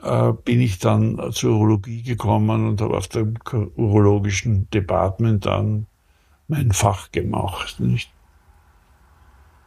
äh, 0.02 0.32
bin 0.32 0.60
ich 0.60 0.78
dann 0.78 1.32
zur 1.32 1.54
Urologie 1.54 2.02
gekommen 2.02 2.68
und 2.68 2.80
habe 2.80 2.96
auf 2.96 3.08
dem 3.08 3.34
urologischen 3.76 4.68
Department 4.70 5.46
dann 5.46 5.86
mein 6.48 6.72
Fach 6.72 7.10
gemacht. 7.12 7.80
Nicht? 7.80 8.12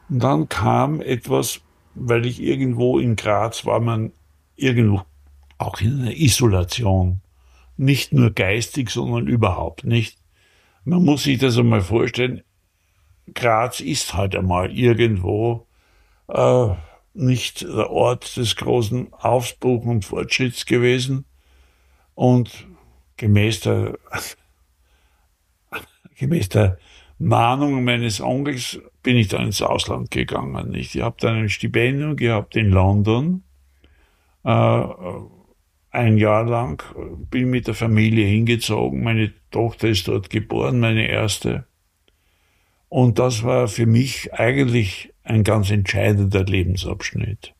Und 0.09 0.21
dann 0.21 0.49
kam 0.49 1.01
etwas, 1.01 1.61
weil 1.95 2.25
ich 2.25 2.41
irgendwo 2.41 2.99
in 2.99 3.15
Graz 3.15 3.65
war, 3.65 3.79
man 3.79 4.11
irgendwo 4.55 5.01
auch 5.57 5.79
in 5.81 6.01
einer 6.01 6.15
Isolation. 6.15 7.21
Nicht 7.77 8.13
nur 8.13 8.31
geistig, 8.31 8.89
sondern 8.89 9.27
überhaupt 9.27 9.83
nicht. 9.83 10.17
Man 10.83 11.03
muss 11.03 11.23
sich 11.23 11.39
das 11.39 11.57
einmal 11.57 11.81
vorstellen. 11.81 12.41
Graz 13.33 13.79
ist 13.79 14.13
halt 14.13 14.35
einmal 14.35 14.71
irgendwo 14.71 15.65
äh, 16.27 16.69
nicht 17.15 17.61
der 17.61 17.89
Ort 17.89 18.37
des 18.37 18.55
großen 18.55 19.13
Aufbruchs 19.13 19.85
und 19.85 20.05
Fortschritts 20.05 20.65
gewesen. 20.65 21.25
Und 22.13 22.67
gemäß 23.17 23.61
der, 23.61 23.97
gemäß 26.17 26.49
der 26.49 26.77
Mahnung 27.17 27.83
meines 27.83 28.21
Onkels 28.21 28.79
bin 29.01 29.17
ich 29.17 29.29
dann 29.29 29.45
ins 29.45 29.61
Ausland 29.61 30.11
gegangen. 30.11 30.73
Ich 30.73 30.99
habe 30.99 31.15
dann 31.19 31.35
ein 31.35 31.49
Stipendium 31.49 32.15
gehabt 32.15 32.55
in 32.55 32.69
London, 32.69 33.43
äh, 34.43 34.83
ein 35.91 36.17
Jahr 36.17 36.43
lang, 36.43 36.83
bin 37.29 37.49
mit 37.49 37.67
der 37.67 37.73
Familie 37.73 38.25
hingezogen. 38.25 39.01
Meine 39.01 39.33
Tochter 39.51 39.87
ist 39.87 40.09
dort 40.09 40.29
geboren, 40.29 40.79
meine 40.79 41.07
erste. 41.07 41.65
Und 42.89 43.19
das 43.19 43.43
war 43.43 43.67
für 43.67 43.85
mich 43.85 44.33
eigentlich 44.33 45.14
ein 45.25 45.43
ganz 45.43 45.71
entscheidender 45.71 46.43
Lebensabschnitt. 46.43 47.53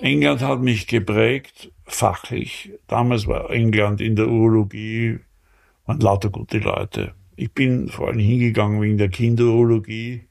England 0.00 0.40
hat 0.40 0.60
mich 0.60 0.86
geprägt, 0.86 1.70
fachlich. 1.84 2.72
Damals 2.86 3.26
war 3.26 3.50
England 3.50 4.00
in 4.00 4.16
der 4.16 4.28
Urologie, 4.28 5.20
waren 5.86 6.00
lauter 6.00 6.30
gute 6.30 6.58
Leute. 6.58 7.14
Ich 7.36 7.52
bin 7.52 7.88
vor 7.88 8.08
allem 8.08 8.18
hingegangen 8.18 8.80
wegen 8.80 8.98
der 8.98 9.08
Kinderurologie, 9.08 10.24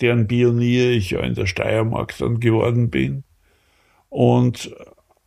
deren 0.00 0.26
Pionier 0.26 0.90
ich 0.90 1.10
ja 1.10 1.20
in 1.20 1.34
der 1.34 1.46
Steiermark 1.46 2.16
dann 2.18 2.40
geworden 2.40 2.90
bin. 2.90 3.24
Und 4.08 4.74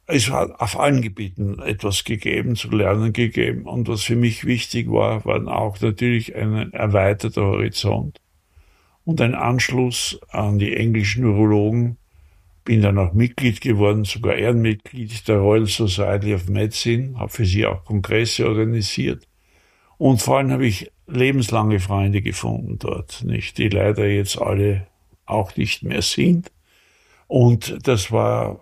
es 0.06 0.30
hat 0.30 0.60
auf 0.60 0.80
allen 0.80 1.02
Gebieten 1.02 1.60
etwas 1.60 2.04
gegeben, 2.04 2.56
zu 2.56 2.70
lernen 2.70 3.14
gegeben. 3.14 3.66
Und 3.66 3.88
was 3.88 4.04
für 4.04 4.16
mich 4.16 4.46
wichtig 4.46 4.92
war, 4.92 5.26
war 5.26 5.48
auch 5.48 5.80
natürlich 5.80 6.36
ein 6.36 6.74
erweiterter 6.74 7.44
Horizont 7.44 8.20
und 9.06 9.22
ein 9.22 9.36
Anschluss 9.36 10.20
an 10.30 10.60
die 10.60 10.76
englischen 10.76 11.26
Urologen. 11.26 11.98
Bin 12.66 12.82
dann 12.82 12.98
auch 12.98 13.14
Mitglied 13.14 13.60
geworden, 13.60 14.06
sogar 14.06 14.36
Ehrenmitglied 14.36 15.28
der 15.28 15.38
Royal 15.38 15.66
Society 15.66 16.34
of 16.34 16.48
Medicine, 16.48 17.20
habe 17.20 17.30
für 17.30 17.46
sie 17.46 17.66
auch 17.66 17.84
Kongresse 17.84 18.48
organisiert. 18.48 19.28
Und 19.98 20.22
vor 20.22 20.38
allem 20.38 20.52
habe 20.52 20.66
ich 20.66 20.90
lebenslange 21.08 21.82
Freunde 21.82 22.22
gefunden 22.22 22.80
dort, 22.80 23.24
nicht, 23.26 23.58
die 23.58 23.68
leider 23.68 24.08
jetzt 24.08 24.42
alle 24.42 24.88
auch 25.26 25.56
nicht 25.58 25.84
mehr 25.84 26.02
sind. 26.02 26.52
Und 27.28 27.78
das 27.86 28.12
war 28.12 28.62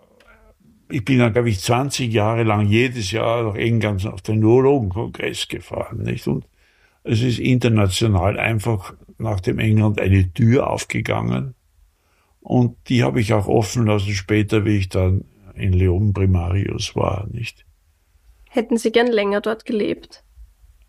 ich 0.91 1.06
bin 1.06 1.19
dann, 1.19 1.34
glaube 1.34 1.49
ich, 1.49 1.60
20 1.60 2.12
Jahre 2.12 2.43
lang 2.43 2.67
jedes 2.67 3.12
Jahr 3.12 3.43
nach 3.43 3.56
England 3.56 4.06
auf 4.06 4.21
den 4.21 4.39
Neurologenkongress 4.39 5.47
gefahren, 5.47 6.04
nicht? 6.04 6.27
Und 6.27 6.45
es 7.04 7.21
ist 7.21 7.39
international 7.39 8.38
einfach 8.38 8.93
nach 9.21 9.39
dem 9.39 9.60
England 9.60 9.99
eine 9.99 10.31
Tür 10.34 10.69
aufgegangen. 10.69 11.55
Und 12.41 12.77
die 12.89 13.03
habe 13.03 13.21
ich 13.21 13.34
auch 13.34 13.47
offen 13.47 13.86
lassen 13.86 14.13
später, 14.13 14.65
wie 14.65 14.77
ich 14.77 14.89
dann 14.89 15.25
in 15.55 15.73
Leon 15.73 16.13
Primarius 16.13 16.95
war, 16.95 17.27
nicht? 17.31 17.65
Hätten 18.49 18.77
Sie 18.77 18.91
gern 18.91 19.07
länger 19.07 19.41
dort 19.41 19.65
gelebt? 19.65 20.23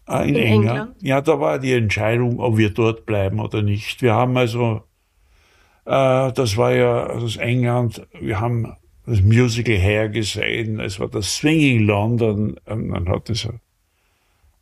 Ah, 0.07 0.23
in, 0.23 0.31
in 0.31 0.37
England? 0.37 0.65
England? 0.65 0.97
Ja, 1.03 1.21
da 1.21 1.39
war 1.39 1.59
die 1.59 1.73
Entscheidung, 1.73 2.41
ob 2.41 2.57
wir 2.57 2.71
dort 2.71 3.07
bleiben 3.07 3.39
oder 3.39 3.63
nicht. 3.63 4.03
Wir 4.03 4.15
haben 4.15 4.37
also, 4.37 4.83
äh, 5.85 6.33
das 6.33 6.57
war 6.57 6.73
ja 6.75 7.21
das 7.21 7.37
England, 7.37 8.07
wir 8.19 8.41
haben 8.41 8.75
das 9.07 9.21
Musical 9.21 9.77
hergesehen. 9.77 10.81
Es 10.81 10.99
war 10.99 11.09
das 11.09 11.37
Swinging 11.37 11.81
London 11.87 12.57
und 12.65 12.89
man 12.89 13.09
hat 13.09 13.31
es, 13.31 13.49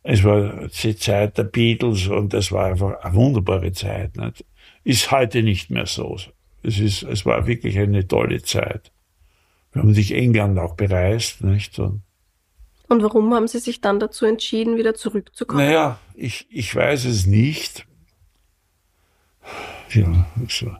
es 0.03 0.23
war 0.23 0.67
die 0.67 0.95
Zeit 0.95 1.37
der 1.37 1.43
Beatles 1.43 2.07
und 2.07 2.33
es 2.33 2.51
war 2.51 2.65
einfach 2.65 3.01
eine 3.01 3.15
wunderbare 3.15 3.71
Zeit. 3.71 4.17
Nicht? 4.17 4.45
Ist 4.83 5.11
heute 5.11 5.43
nicht 5.43 5.69
mehr 5.69 5.85
so. 5.85 6.17
Es 6.63 6.79
ist, 6.79 7.03
es 7.03 7.25
war 7.25 7.47
wirklich 7.47 7.77
eine 7.77 8.07
tolle 8.07 8.41
Zeit. 8.41 8.91
Wir 9.71 9.81
haben 9.81 9.93
sich 9.93 10.13
England 10.13 10.59
auch 10.59 10.75
bereist, 10.75 11.43
nicht? 11.43 11.77
Und, 11.79 12.01
und 12.87 13.03
warum 13.03 13.33
haben 13.33 13.47
Sie 13.47 13.59
sich 13.59 13.79
dann 13.79 13.99
dazu 13.99 14.25
entschieden, 14.25 14.77
wieder 14.77 14.95
zurückzukommen? 14.95 15.65
Naja, 15.65 15.99
ich, 16.13 16.47
ich 16.49 16.75
weiß 16.75 17.05
es 17.05 17.25
nicht. 17.25 17.85
Ja, 19.93 20.27
so 20.47 20.71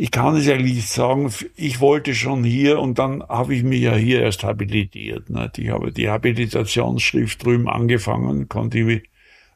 ich 0.00 0.12
kann 0.12 0.36
es 0.36 0.48
eigentlich 0.48 0.86
sagen, 0.86 1.28
ich 1.56 1.80
wollte 1.80 2.14
schon 2.14 2.44
hier 2.44 2.78
und 2.78 3.00
dann 3.00 3.20
habe 3.24 3.52
ich 3.56 3.64
mich 3.64 3.80
ja 3.80 3.96
hier 3.96 4.22
erst 4.22 4.44
habilitiert. 4.44 5.28
Nicht? 5.28 5.58
Ich 5.58 5.70
habe 5.70 5.90
die 5.90 6.08
Habilitationsschrift 6.08 7.44
drüben 7.44 7.68
angefangen, 7.68 8.48
konnte 8.48 9.02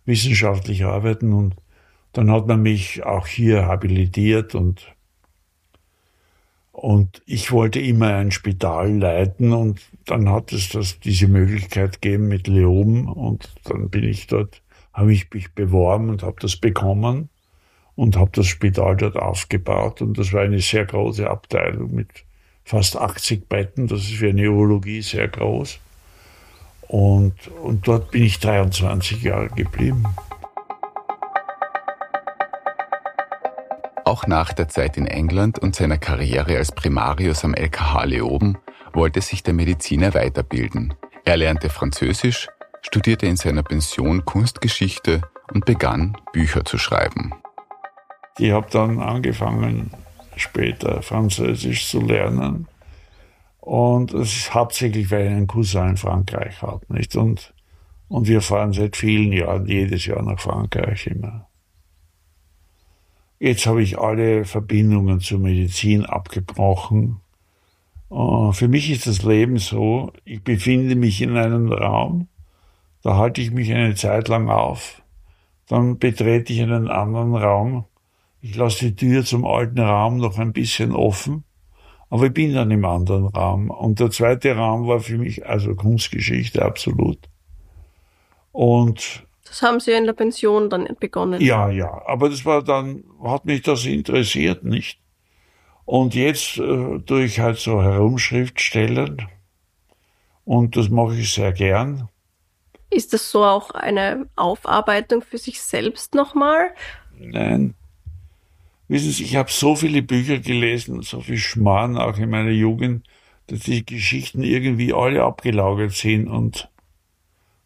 wissenschaftlich 0.04 0.84
arbeiten 0.84 1.32
und 1.32 1.54
dann 2.12 2.28
hat 2.32 2.48
man 2.48 2.60
mich 2.60 3.04
auch 3.04 3.28
hier 3.28 3.66
habilitiert 3.66 4.56
und 4.56 4.92
und 6.72 7.22
ich 7.26 7.52
wollte 7.52 7.78
immer 7.78 8.14
ein 8.14 8.32
Spital 8.32 8.98
leiten 8.98 9.52
und 9.52 9.80
dann 10.06 10.28
hat 10.28 10.52
es 10.52 10.70
das, 10.70 10.98
diese 10.98 11.28
Möglichkeit 11.28 12.02
gegeben 12.02 12.26
mit 12.26 12.48
Leoben 12.48 13.06
und 13.06 13.48
dann 13.64 13.90
bin 13.90 14.04
ich 14.04 14.26
dort, 14.26 14.62
habe 14.92 15.12
ich 15.12 15.30
mich 15.32 15.52
beworben 15.52 16.08
und 16.08 16.24
habe 16.24 16.40
das 16.40 16.56
bekommen 16.56 17.28
und 17.96 18.16
habe 18.16 18.30
das 18.34 18.46
Spital 18.46 18.96
dort 18.96 19.16
aufgebaut. 19.16 20.02
Und 20.02 20.18
das 20.18 20.32
war 20.32 20.42
eine 20.42 20.60
sehr 20.60 20.84
große 20.84 21.28
Abteilung 21.28 21.94
mit 21.94 22.08
fast 22.64 22.96
80 22.96 23.48
Betten. 23.48 23.88
Das 23.88 24.00
ist 24.00 24.14
für 24.14 24.28
eine 24.28 24.50
Urologie 24.50 25.02
sehr 25.02 25.28
groß. 25.28 25.78
Und, 26.88 27.48
und 27.62 27.86
dort 27.88 28.10
bin 28.10 28.22
ich 28.22 28.38
23 28.38 29.22
Jahre 29.22 29.48
geblieben. 29.48 30.04
Auch 34.04 34.26
nach 34.26 34.52
der 34.52 34.68
Zeit 34.68 34.98
in 34.98 35.06
England 35.06 35.58
und 35.58 35.74
seiner 35.74 35.96
Karriere 35.96 36.58
als 36.58 36.72
Primarius 36.72 37.44
am 37.44 37.54
LKH 37.54 38.04
Leoben 38.04 38.58
wollte 38.92 39.22
sich 39.22 39.42
der 39.42 39.54
Mediziner 39.54 40.12
weiterbilden. 40.12 40.92
Er 41.24 41.36
lernte 41.38 41.70
Französisch, 41.70 42.48
studierte 42.82 43.26
in 43.26 43.36
seiner 43.36 43.62
Pension 43.62 44.24
Kunstgeschichte 44.24 45.22
und 45.54 45.64
begann 45.64 46.16
Bücher 46.32 46.64
zu 46.64 46.76
schreiben. 46.76 47.32
Ich 48.38 48.50
habe 48.50 48.68
dann 48.70 49.00
angefangen, 49.00 49.90
später 50.36 51.02
Französisch 51.02 51.88
zu 51.88 52.00
lernen. 52.00 52.66
Und 53.60 54.12
es 54.12 54.36
ist 54.36 54.54
hauptsächlich, 54.54 55.10
weil 55.10 55.26
ich 55.26 55.32
einen 55.32 55.46
Cousin 55.46 55.90
in 55.90 55.96
Frankreich 55.96 56.62
habe, 56.62 56.84
nicht? 56.88 57.14
Und, 57.14 57.54
und 58.08 58.26
wir 58.26 58.40
fahren 58.40 58.72
seit 58.72 58.96
vielen 58.96 59.32
Jahren 59.32 59.66
jedes 59.66 60.06
Jahr 60.06 60.22
nach 60.22 60.40
Frankreich 60.40 61.06
immer. 61.06 61.48
Jetzt 63.38 63.66
habe 63.66 63.82
ich 63.82 63.98
alle 63.98 64.44
Verbindungen 64.44 65.20
zur 65.20 65.38
Medizin 65.40 66.06
abgebrochen. 66.06 67.20
Und 68.08 68.54
für 68.54 68.68
mich 68.68 68.90
ist 68.90 69.06
das 69.06 69.22
Leben 69.22 69.58
so, 69.58 70.12
ich 70.24 70.42
befinde 70.42 70.96
mich 70.96 71.20
in 71.22 71.36
einem 71.36 71.72
Raum, 71.72 72.28
da 73.02 73.16
halte 73.16 73.40
ich 73.40 73.50
mich 73.50 73.72
eine 73.72 73.94
Zeit 73.94 74.28
lang 74.28 74.48
auf 74.48 75.02
Dann 75.66 75.98
betrete 75.98 76.52
ich 76.52 76.62
einen 76.62 76.88
anderen 76.88 77.34
Raum. 77.34 77.84
Ich 78.44 78.56
lasse 78.56 78.86
die 78.86 78.96
Tür 78.96 79.24
zum 79.24 79.46
alten 79.46 79.78
Raum 79.78 80.16
noch 80.16 80.36
ein 80.36 80.52
bisschen 80.52 80.96
offen, 80.96 81.44
aber 82.10 82.26
ich 82.26 82.34
bin 82.34 82.52
dann 82.52 82.72
im 82.72 82.84
anderen 82.84 83.26
Raum. 83.26 83.70
Und 83.70 84.00
der 84.00 84.10
zweite 84.10 84.56
Raum 84.56 84.88
war 84.88 84.98
für 84.98 85.16
mich 85.16 85.46
also 85.46 85.76
Kunstgeschichte 85.76 86.60
absolut. 86.60 87.18
Und 88.50 89.24
das 89.46 89.62
haben 89.62 89.78
Sie 89.78 89.92
in 89.92 90.06
der 90.06 90.12
Pension 90.12 90.68
dann 90.70 90.88
begonnen. 90.98 91.40
Ja, 91.40 91.70
ja, 91.70 92.02
aber 92.06 92.30
das 92.30 92.44
war 92.44 92.64
dann, 92.64 93.04
hat 93.22 93.44
mich 93.44 93.62
das 93.62 93.86
interessiert, 93.86 94.64
nicht? 94.64 94.98
Und 95.84 96.16
jetzt 96.16 96.58
äh, 96.58 96.98
tue 96.98 97.24
ich 97.24 97.38
halt 97.38 97.58
so 97.58 97.80
Herumschriftstellen 97.80 99.28
und 100.44 100.76
das 100.76 100.88
mache 100.88 101.14
ich 101.14 101.32
sehr 101.32 101.52
gern. 101.52 102.08
Ist 102.90 103.12
das 103.12 103.30
so 103.30 103.44
auch 103.44 103.70
eine 103.70 104.26
Aufarbeitung 104.34 105.22
für 105.22 105.38
sich 105.38 105.62
selbst 105.62 106.14
nochmal? 106.16 106.70
Nein. 107.16 107.74
Wissen 108.92 109.10
Sie, 109.10 109.24
ich 109.24 109.36
habe 109.36 109.50
so 109.50 109.74
viele 109.74 110.02
Bücher 110.02 110.38
gelesen, 110.38 111.00
so 111.00 111.22
viel 111.22 111.38
Schmarrn 111.38 111.96
auch 111.96 112.18
in 112.18 112.28
meiner 112.28 112.50
Jugend, 112.50 113.06
dass 113.46 113.60
die 113.60 113.86
Geschichten 113.86 114.42
irgendwie 114.42 114.92
alle 114.92 115.22
abgelagert 115.22 115.92
sind 115.92 116.28
und 116.28 116.68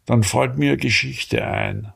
dann 0.04 0.22
fällt 0.22 0.56
mir 0.56 0.76
Geschichte 0.76 1.44
ein. 1.44 1.92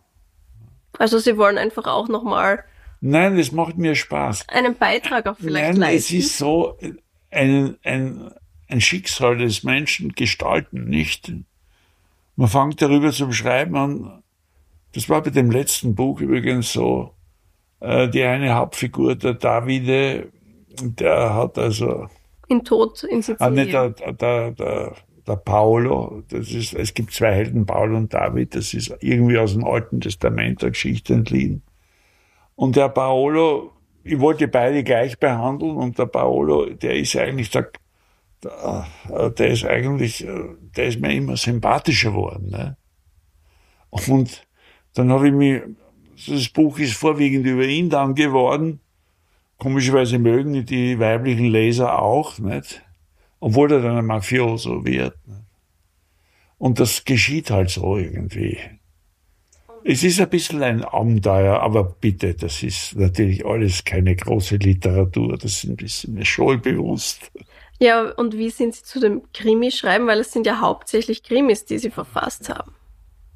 Also 0.99 1.21
Sie 1.21 1.37
wollen 1.37 1.59
einfach 1.59 1.87
auch 1.87 2.09
nochmal. 2.09 2.65
Nein, 3.01 3.39
es 3.39 3.53
macht 3.53 3.79
mir 3.79 3.95
Spaß. 3.95 4.49
Einen 4.49 4.75
Beitrag 4.75 5.29
auch 5.29 5.37
vielleicht 5.39 5.75
Nein, 5.75 5.81
leisten. 5.81 6.17
es 6.17 6.25
ist 6.25 6.37
so 6.37 6.77
ein, 7.31 7.79
ein, 7.85 8.33
ein 8.67 8.81
Schicksal 8.81 9.39
des 9.39 9.63
Menschen 9.63 10.13
gestalten, 10.13 10.87
nicht? 10.87 11.33
Man 12.35 12.49
fängt 12.49 12.83
darüber 12.83 13.13
zum 13.13 13.33
Schreiben 13.33 13.77
an. 13.77 14.25
Das 14.93 15.09
war 15.09 15.23
bei 15.23 15.31
dem 15.31 15.53
letzten 15.53 15.95
Buch 15.95 16.21
übrigens 16.21 16.73
so. 16.73 17.15
Äh, 17.81 18.09
die 18.09 18.23
eine 18.23 18.55
Hauptfigur, 18.55 19.17
der 19.17 19.35
Davide, 19.35 20.29
der 20.83 21.35
hat 21.35 21.59
also. 21.59 22.09
In 22.49 22.65
Tod 22.65 23.03
in 23.05 23.23
Sizilien. 23.23 23.39
Ah, 23.41 23.51
nicht 23.51 23.73
der, 23.73 23.91
der, 23.91 24.51
der, 24.53 24.95
der 25.27 25.37
Paolo, 25.37 26.23
das 26.29 26.51
ist, 26.51 26.75
es 26.75 26.93
gibt 26.93 27.13
zwei 27.13 27.33
Helden, 27.33 27.65
Paul 27.65 27.95
und 27.95 28.13
David, 28.13 28.55
das 28.55 28.75
ist 28.75 28.95
irgendwie 29.01 29.39
aus 29.39 29.55
dem 29.55 29.65
Alten 29.65 30.01
Testament 30.01 30.61
der 30.63 30.71
Geschichte 30.71 31.15
entliehen. 31.15 31.63
Und 32.57 32.77
der 32.77 32.89
Paolo, 32.89 33.73
ich 34.03 34.19
wollte 34.21 34.49
beide 34.49 34.85
gleich 34.85 35.19
behandeln 35.19 35.77
und 35.77 35.99
der 35.99 36.07
Paolo, 36.07 36.67
der 36.67 36.97
ist 36.97 37.17
eigentlich 37.17 37.51
der, 37.51 37.71
der, 38.43 39.31
der 39.31 39.49
ist 39.49 39.65
eigentlich, 39.65 40.27
der 40.77 40.87
ist 40.87 41.01
mir 41.01 41.15
immer 41.15 41.37
sympathischer 41.37 42.11
geworden. 42.11 42.51
Ne? 42.51 42.77
Und 43.91 44.47
dann 44.95 45.11
habe 45.11 45.29
ich 45.29 45.33
mich, 45.35 45.63
das 46.27 46.49
Buch 46.49 46.79
ist 46.79 46.95
vorwiegend 46.95 47.47
über 47.47 47.65
ihn 47.65 47.91
dann 47.91 48.15
geworden. 48.15 48.81
Komischerweise 49.59 50.19
mögen 50.19 50.65
die 50.65 50.99
weiblichen 50.99 51.47
Leser 51.47 52.01
auch, 52.01 52.39
nicht? 52.39 52.83
obwohl 53.41 53.73
er 53.73 53.81
dann 53.81 53.97
ein 53.97 54.07
Mafioso 54.07 54.85
wird. 54.85 55.15
Und 56.59 56.79
das 56.79 57.05
geschieht 57.05 57.51
halt 57.51 57.71
so 57.71 57.97
irgendwie. 57.97 58.59
Es 59.83 60.05
ist 60.05 60.21
ein 60.21 60.29
bisschen 60.29 60.63
ein 60.63 60.85
Abenteuer, 60.85 61.61
aber 61.61 61.85
bitte, 61.85 62.35
das 62.35 62.63
ist 62.63 62.97
natürlich 62.97 63.47
alles 63.47 63.83
keine 63.83 64.15
große 64.15 64.57
Literatur, 64.57 65.39
das 65.39 65.65
ist 65.65 66.09
mir 66.09 66.27
schon 66.27 66.61
bewusst. 66.61 67.33
Ja, 67.79 68.11
und 68.11 68.37
wie 68.37 68.51
sind 68.51 68.75
Sie 68.75 68.83
zu 68.83 69.01
dem 69.01 69.23
Krimi 69.33 69.71
schreiben? 69.71 70.07
Weil 70.07 70.21
es 70.21 70.33
sind 70.33 70.47
ja 70.47 70.61
hauptsächlich 70.61 71.23
Krimis, 71.23 71.65
die 71.65 71.79
Sie 71.79 71.91
verfasst 71.91 72.51
haben. 72.51 72.75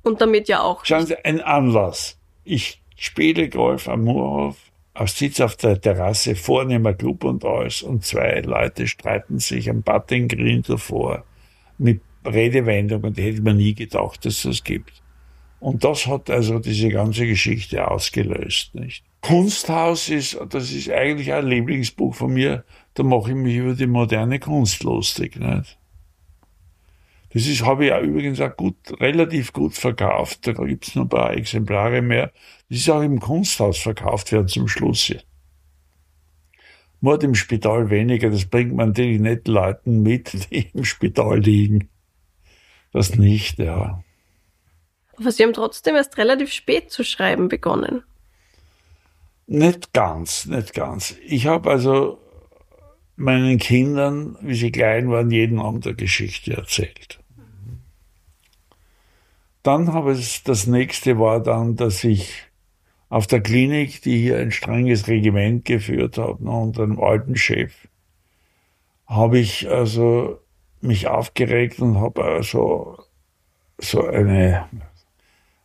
Und 0.03 0.20
damit 0.20 0.49
ja 0.49 0.61
auch. 0.61 0.85
Schauen 0.85 1.07
Sie, 1.07 1.16
ein 1.25 1.40
Anlass. 1.40 2.18
Ich 2.44 2.83
spiele 2.96 3.48
Golf 3.48 3.88
am 3.88 4.04
Moorhof 4.04 4.57
auf 4.92 5.11
Sitz 5.11 5.40
auf 5.40 5.57
der 5.57 5.80
Terrasse, 5.80 6.37
vornehmer 6.37 6.94
Club 6.94 7.24
und 7.24 7.44
alles, 7.44 7.83
und 7.83 8.04
zwei 8.04 8.40
Leute 8.40 8.87
streiten 8.87 9.38
sich 9.40 9.68
am 9.68 9.83
Putting 9.83 10.28
Green 10.28 10.62
davor 10.62 11.24
mit 11.78 12.00
Redewendungen, 12.24 13.12
die 13.12 13.22
hätte 13.22 13.42
man 13.42 13.57
nie 13.57 13.74
gedacht, 13.74 14.24
dass 14.24 14.37
es 14.37 14.42
das 14.42 14.64
gibt. 14.64 15.02
Und 15.59 15.83
das 15.83 16.07
hat 16.07 16.30
also 16.30 16.59
diese 16.59 16.90
ganze 16.90 17.26
Geschichte 17.26 17.90
ausgelöst, 17.90 18.74
nicht? 18.74 19.04
Kunsthaus 19.22 20.11
ist, 20.11 20.38
das 20.50 20.70
ist 20.70 20.90
eigentlich 20.90 21.33
ein 21.33 21.46
Lieblingsbuch 21.46 22.14
von 22.14 22.35
mir, 22.35 22.64
da 22.92 23.02
mache 23.02 23.30
ich 23.30 23.37
mich 23.37 23.57
über 23.57 23.74
die 23.74 23.87
moderne 23.87 24.38
Kunst 24.38 24.83
lustig, 24.83 25.37
nicht? 25.37 25.78
Das 27.35 27.47
ist, 27.49 27.64
habe 27.64 27.85
ich 27.85 27.90
ja 27.90 28.01
übrigens 28.01 28.40
auch 28.40 28.57
gut, 28.57 28.77
relativ 29.01 29.53
gut 29.53 29.75
verkauft. 29.75 30.47
Da 30.47 30.53
gibt's 30.53 30.94
noch 30.94 31.03
ein 31.03 31.09
paar 31.09 31.33
Exemplare 31.33 32.01
mehr. 32.01 32.33
Das 32.68 32.79
ist 32.79 32.88
auch 32.88 33.03
im 33.03 33.18
Kunsthaus 33.18 33.79
verkauft 33.79 34.31
werden 34.31 34.47
zum 34.47 34.68
Schluss. 34.68 35.12
Mord 37.01 37.25
im 37.25 37.35
Spital 37.35 37.90
weniger, 37.90 38.31
das 38.31 38.47
bringt 38.47 38.75
man 38.75 38.88
natürlich 38.88 39.20
nicht 39.20 39.49
Leuten 39.49 40.03
mit, 40.03 40.51
die 40.53 40.70
im 40.73 40.85
Spital 40.85 41.40
liegen. 41.40 41.88
Das 42.92 43.16
nicht, 43.16 43.59
ja. 43.59 44.03
Aber 45.16 45.33
Sie 45.33 45.42
haben 45.42 45.53
trotzdem 45.53 45.97
erst 45.97 46.16
relativ 46.16 46.53
spät 46.53 46.92
zu 46.92 47.03
schreiben 47.03 47.49
begonnen. 47.49 48.05
Nicht 49.49 49.92
ganz, 49.92 50.47
nicht 50.47 50.73
ganz. 50.73 51.16
Ich 51.27 51.47
habe 51.47 51.68
also 51.68 52.18
meinen 53.16 53.59
Kindern, 53.59 54.38
wie 54.40 54.55
sie 54.55 54.70
klein 54.70 55.11
waren, 55.11 55.31
jeden 55.31 55.59
Abend 55.59 55.87
eine 55.87 55.97
Geschichte 55.97 56.55
erzählt. 56.55 57.18
Dann 59.64 59.94
habe 59.94 60.12
ich, 60.12 60.42
das 60.44 60.66
nächste 60.66 61.18
war 61.18 61.42
dann, 61.42 61.74
dass 61.74 62.05
ich 62.05 62.44
auf 63.09 63.27
der 63.27 63.40
Klinik, 63.40 64.03
die 64.03 64.20
hier 64.20 64.38
ein 64.38 64.50
strenges 64.50 65.09
Regiment 65.09 65.64
geführt 65.64 66.18
hat, 66.18 66.40
unter 66.40 66.83
einem 66.83 67.00
alten 67.00 67.35
Chef, 67.35 67.72
habe 69.07 69.38
ich 69.38 69.66
also 69.70 70.38
mich 70.83 71.09
aufgeregt 71.09 71.81
und 71.81 71.98
habe 71.98 72.24
also 72.24 72.98
so 73.79 74.07
eine 74.07 74.68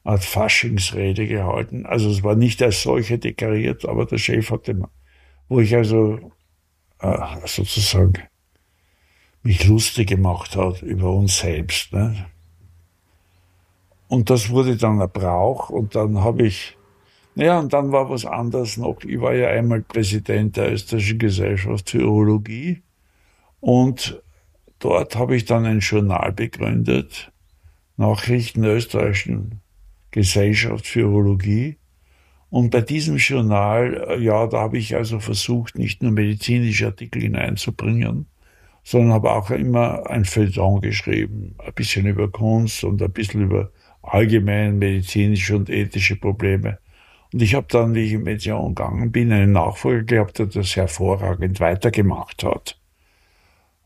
Art 0.06 0.24
Faschingsrede 0.24 1.28
gehalten. 1.28 1.86
Also 1.86 2.10
es 2.10 2.24
war 2.24 2.36
nicht 2.36 2.64
als 2.64 2.82
solche 2.82 3.20
deklariert, 3.20 3.84
aber 3.86 4.06
der 4.06 4.18
Chef 4.18 4.50
hatte, 4.50 4.82
wo 5.50 5.60
ich 5.60 5.76
also 5.76 6.32
äh, 7.00 7.18
sozusagen 7.46 8.14
mich 9.44 9.68
lustig 9.68 10.08
gemacht 10.08 10.56
hat 10.56 10.84
über 10.84 11.12
uns 11.12 11.40
selbst. 11.40 11.92
Ne? 11.92 12.28
Und 14.10 14.32
das 14.32 14.50
wurde 14.50 14.76
dann 14.76 15.02
ein 15.02 15.10
Brauch 15.12 15.70
und 15.70 15.94
dann 15.96 16.22
habe 16.24 16.48
ich, 16.48 16.76
naja, 17.36 17.60
und 17.60 17.72
dann 17.72 17.92
war 17.92 18.10
was 18.10 18.26
anderes 18.26 18.76
noch. 18.76 19.04
Ich 19.04 19.22
war 19.22 19.36
ja 19.36 19.50
einmal 19.50 19.82
Präsident 19.82 20.58
der 20.58 20.74
Österreichischen 20.74 21.20
Gesellschaft 21.20 21.92
für 21.92 22.06
Urologie 22.06 22.82
und 23.60 24.22
dort 24.80 25.16
habe 25.16 25.36
ich 25.36 25.46
dann 25.46 25.66
ein 25.66 25.80
Journal 25.80 26.32
begründet, 26.32 27.32
Nachrichten 27.98 28.64
der 28.64 28.78
Österreichischen 28.78 29.62
Gesellschaft 30.10 30.88
für 30.88 31.08
Urologie. 31.08 31.78
Und 32.50 32.72
bei 32.72 32.82
diesem 32.82 33.18
Journal, 33.18 34.08
äh, 34.10 34.20
ja, 34.20 34.48
da 34.48 34.62
habe 34.62 34.80
ich 34.80 34.96
also 34.96 35.20
versucht, 35.20 35.78
nicht 35.78 36.02
nur 36.02 36.12
medizinische 36.12 36.88
Artikel 36.88 37.22
hineinzubringen, 37.22 38.26
sondern 38.84 39.14
habe 39.14 39.32
auch 39.34 39.52
immer 39.52 40.10
ein 40.10 40.26
Feuilleton 40.26 40.82
geschrieben, 40.82 41.54
ein 41.60 41.74
bisschen 41.74 42.08
über 42.08 42.32
Kunst 42.32 42.84
und 42.84 43.04
ein 43.04 43.12
bisschen 43.12 43.44
über 43.44 43.72
allgemein 44.02 44.78
medizinische 44.78 45.56
und 45.56 45.70
ethische 45.70 46.16
Probleme. 46.16 46.80
Und 47.32 47.42
ich 47.42 47.54
habe 47.54 47.68
dann, 47.70 47.94
wie 47.94 48.06
ich 48.06 48.14
in 48.14 48.24
Pension 48.24 48.74
gegangen 48.74 49.12
bin, 49.12 49.32
einen 49.32 49.52
Nachfolger 49.52 50.04
gehabt, 50.04 50.40
der 50.40 50.48
das 50.48 50.76
hervorragend 50.76 51.60
weitergemacht 51.60 52.44
hat. 52.44 52.80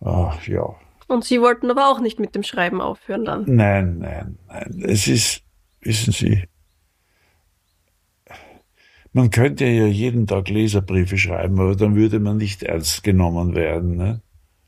Ach, 0.02 0.48
ja. 0.48 0.76
Und 1.08 1.26
Sie 1.26 1.42
wollten 1.42 1.70
aber 1.70 1.90
auch 1.90 2.00
nicht 2.00 2.20
mit 2.20 2.36
dem 2.36 2.44
Schreiben 2.44 2.82
aufhören 2.82 3.26
dann? 3.26 3.44
Nein, 3.48 4.00
nein, 4.00 4.38
nein. 4.48 4.84
Es 4.86 5.08
ist, 5.08 5.44
wissen 5.82 6.14
Sie, 6.14 6.44
man 9.12 9.30
könnte 9.30 9.66
ja 9.66 9.86
jeden 9.86 10.26
Tag 10.26 10.50
Leserbriefe 10.50 11.18
schreiben, 11.18 11.60
aber 11.60 11.76
dann 11.76 11.96
würde 11.96 12.20
man 12.20 12.38
nicht 12.38 12.64
ernst 12.64 13.04
genommen 13.04 13.54
werden. 13.54 13.96
Ne? 13.96 14.22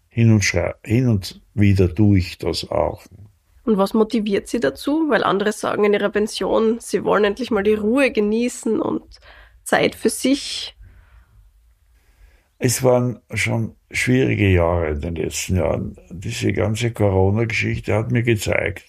Hin, 0.08 0.32
und 0.32 0.44
hin 0.86 1.08
und 1.08 1.42
wieder 1.56 1.94
tue 1.94 2.20
ich 2.20 2.38
das 2.38 2.70
auch. 2.70 3.04
Und 3.66 3.78
was 3.78 3.94
motiviert 3.96 4.48
Sie 4.48 4.60
dazu? 4.60 5.10
Weil 5.10 5.24
andere 5.24 5.52
sagen 5.52 5.84
in 5.86 5.94
ihrer 5.94 6.10
Pension, 6.10 6.78
sie 6.80 7.04
wollen 7.04 7.24
endlich 7.24 7.50
mal 7.50 7.64
die 7.64 7.74
Ruhe 7.74 8.12
genießen 8.12 8.80
und 8.80 9.20
Zeit 9.64 9.96
für 9.96 10.10
sich. 10.10 10.78
Es 12.60 12.84
waren 12.84 13.20
schon 13.34 13.76
schwierige 13.92 14.50
Jahre 14.50 14.92
in 14.92 15.02
den 15.02 15.16
letzten 15.16 15.58
Jahren. 15.58 15.98
Diese 16.12 16.54
ganze 16.54 16.92
Corona-Geschichte 16.92 17.94
hat 17.96 18.12
mir 18.12 18.24
gezeigt, 18.24 18.86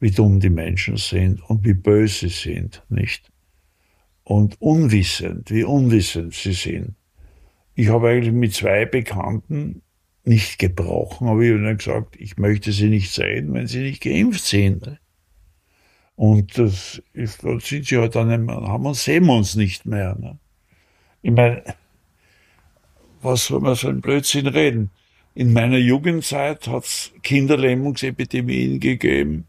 wie 0.00 0.10
dumm 0.10 0.40
die 0.40 0.50
Menschen 0.50 0.96
sind 0.96 1.40
und 1.48 1.64
wie 1.64 1.74
böse 1.74 2.28
sie 2.28 2.52
sind, 2.52 2.82
nicht? 2.88 3.30
Und 4.24 4.60
unwissend, 4.60 5.50
wie 5.50 5.64
unwissend 5.64 6.34
sie 6.34 6.52
sind. 6.52 6.94
Ich 7.74 7.88
habe 7.88 8.08
eigentlich 8.08 8.34
mit 8.34 8.54
zwei 8.54 8.84
Bekannten 8.84 9.82
nicht 10.28 10.58
gebrochen, 10.58 11.28
aber 11.28 11.40
ich 11.40 11.52
habe 11.52 11.62
dann 11.62 11.78
gesagt, 11.78 12.16
ich 12.16 12.36
möchte 12.36 12.72
sie 12.72 12.88
nicht 12.88 13.12
sehen, 13.12 13.52
wenn 13.54 13.66
sie 13.66 13.80
nicht 13.80 14.02
geimpft 14.02 14.44
sind. 14.44 14.98
Und 16.16 16.58
das 16.58 17.02
ist, 17.12 17.44
da 17.44 17.58
sind 17.60 17.86
sie 17.86 17.96
halt 17.96 18.14
dann, 18.14 18.50
haben 18.50 18.82
wir, 18.82 18.94
sehen 18.94 19.26
wir 19.26 19.34
uns 19.34 19.54
nicht 19.54 19.86
mehr. 19.86 20.16
Ne? 20.18 20.38
Ich 21.22 21.30
meine, 21.30 21.62
was 23.22 23.46
soll 23.46 23.60
man 23.60 23.74
so 23.74 23.88
ein 23.88 24.00
Blödsinn 24.00 24.46
reden? 24.46 24.90
In 25.34 25.52
meiner 25.52 25.78
Jugendzeit 25.78 26.66
hat 26.66 26.84
es 26.84 27.12
Kinderlähmungsepidemien 27.22 28.80
gegeben. 28.80 29.46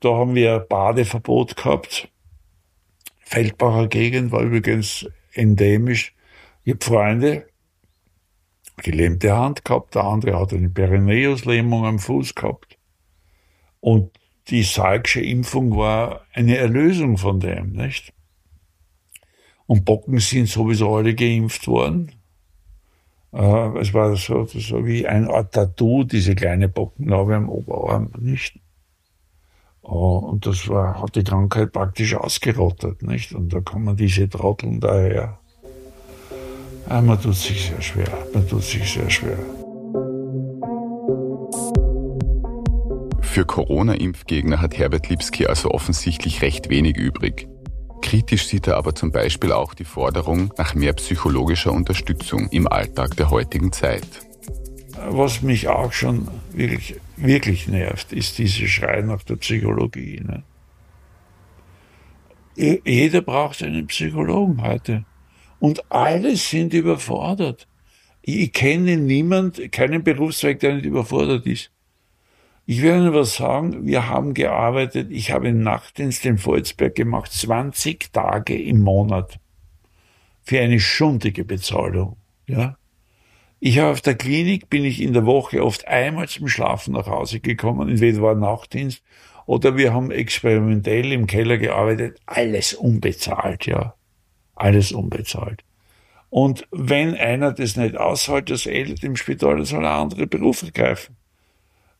Da 0.00 0.10
haben 0.10 0.34
wir 0.34 0.58
Badeverbot 0.58 1.56
gehabt. 1.56 2.08
Feldbacher 3.20 3.88
Gegend 3.88 4.32
war 4.32 4.42
übrigens 4.42 5.06
endemisch. 5.32 6.14
Ich 6.64 6.74
habe 6.74 6.84
Freunde, 6.84 7.46
gelähmte 8.76 9.36
Hand 9.36 9.64
gehabt, 9.64 9.94
der 9.94 10.04
andere 10.04 10.38
hat 10.38 10.52
eine 10.52 10.68
Perineuslähmung 10.68 11.84
am 11.86 11.98
Fuß 11.98 12.34
gehabt. 12.34 12.78
Und 13.80 14.10
die 14.48 14.62
Salksche 14.62 15.20
Impfung 15.20 15.76
war 15.76 16.22
eine 16.32 16.56
Erlösung 16.56 17.16
von 17.16 17.40
dem, 17.40 17.72
nicht? 17.72 18.12
Und 19.66 19.84
Bocken 19.84 20.18
sind 20.18 20.48
sowieso 20.48 20.96
alle 20.96 21.14
geimpft 21.14 21.66
worden. 21.66 22.12
Äh, 23.32 23.78
es 23.78 23.94
war 23.94 24.14
so, 24.16 24.44
so 24.44 24.86
wie 24.86 25.06
ein 25.06 25.28
Art 25.28 25.54
Tattoo, 25.54 26.04
diese 26.04 26.34
kleine 26.34 26.68
Bockennarbe 26.68 27.36
am 27.36 27.48
Oberarm, 27.48 28.10
nicht? 28.18 28.60
Oh, 29.82 30.18
und 30.18 30.46
das 30.46 30.68
war, 30.68 31.02
hat 31.02 31.16
die 31.16 31.24
Krankheit 31.24 31.72
praktisch 31.72 32.14
ausgerottet, 32.14 33.02
nicht? 33.02 33.32
Und 33.34 33.52
da 33.52 33.60
kommen 33.60 33.96
diese 33.96 34.28
Trotteln 34.28 34.80
daher. 34.80 35.38
Ja, 36.88 37.00
man 37.00 37.20
tut 37.20 37.34
sich 37.34 37.66
sehr 37.66 37.80
schwer, 37.80 38.26
man 38.32 38.48
tut 38.48 38.62
sich 38.62 38.92
sehr 38.92 39.08
schwer. 39.10 39.38
Für 43.22 43.44
Corona-Impfgegner 43.44 44.60
hat 44.60 44.78
Herbert 44.78 45.08
Lipski 45.08 45.46
also 45.46 45.70
offensichtlich 45.70 46.42
recht 46.42 46.68
wenig 46.68 46.96
übrig. 46.96 47.48
Kritisch 48.00 48.46
sieht 48.46 48.68
er 48.68 48.76
aber 48.76 48.94
zum 48.94 49.10
Beispiel 49.10 49.50
auch 49.50 49.74
die 49.74 49.84
Forderung 49.84 50.52
nach 50.58 50.74
mehr 50.74 50.92
psychologischer 50.92 51.72
Unterstützung 51.72 52.48
im 52.50 52.68
Alltag 52.68 53.16
der 53.16 53.30
heutigen 53.30 53.72
Zeit. 53.72 54.06
Was 55.08 55.42
mich 55.42 55.68
auch 55.68 55.92
schon 55.92 56.28
wirklich, 56.52 57.00
wirklich 57.16 57.66
nervt, 57.66 58.12
ist 58.12 58.38
diese 58.38 58.68
Schrei 58.68 59.00
nach 59.00 59.22
der 59.24 59.36
Psychologie. 59.36 60.22
Ne? 60.24 60.42
Jeder 62.84 63.20
braucht 63.22 63.62
einen 63.62 63.86
Psychologen 63.88 64.62
heute. 64.62 65.04
Und 65.58 65.90
alle 65.90 66.36
sind 66.36 66.74
überfordert. 66.74 67.66
Ich 68.22 68.52
kenne 68.52 68.96
niemand, 68.96 69.72
keinen 69.72 70.02
Berufszweig, 70.02 70.60
der 70.60 70.74
nicht 70.74 70.86
überfordert 70.86 71.46
ist. 71.46 71.70
Ich 72.66 72.80
will 72.80 72.92
Ihnen 72.92 73.12
was 73.12 73.36
sagen, 73.36 73.86
wir 73.86 74.08
haben 74.08 74.32
gearbeitet, 74.32 75.08
ich 75.10 75.30
habe 75.32 75.48
einen 75.48 75.62
Nachtdienst 75.62 76.24
in 76.24 76.38
Volzberg 76.38 76.94
gemacht, 76.94 77.30
20 77.30 78.10
Tage 78.10 78.56
im 78.60 78.80
Monat 78.80 79.38
für 80.42 80.60
eine 80.60 80.80
schundige 80.80 81.44
Bezahlung. 81.44 82.16
Ja? 82.46 82.78
Ich 83.60 83.78
habe 83.78 83.90
auf 83.90 84.00
der 84.00 84.14
Klinik, 84.14 84.70
bin 84.70 84.84
ich 84.84 85.02
in 85.02 85.12
der 85.12 85.26
Woche 85.26 85.62
oft 85.62 85.86
einmal 85.86 86.28
zum 86.28 86.48
Schlafen 86.48 86.94
nach 86.94 87.06
Hause 87.06 87.40
gekommen, 87.40 87.90
entweder 87.90 88.22
war 88.22 88.34
Nachtdienst 88.34 89.02
oder 89.44 89.76
wir 89.76 89.92
haben 89.92 90.10
experimentell 90.10 91.12
im 91.12 91.26
Keller 91.26 91.58
gearbeitet, 91.58 92.18
alles 92.24 92.72
unbezahlt, 92.72 93.66
ja. 93.66 93.94
Alles 94.54 94.92
unbezahlt. 94.92 95.64
Und 96.30 96.66
wenn 96.70 97.14
einer 97.14 97.52
das 97.52 97.76
nicht 97.76 97.96
aushält, 97.96 98.50
das 98.50 98.66
ändert 98.66 99.04
im 99.04 99.16
Spital, 99.16 99.56
dann 99.56 99.64
soll 99.64 99.84
er 99.84 99.92
andere 99.92 100.26
Berufe 100.26 100.72
greifen 100.72 101.16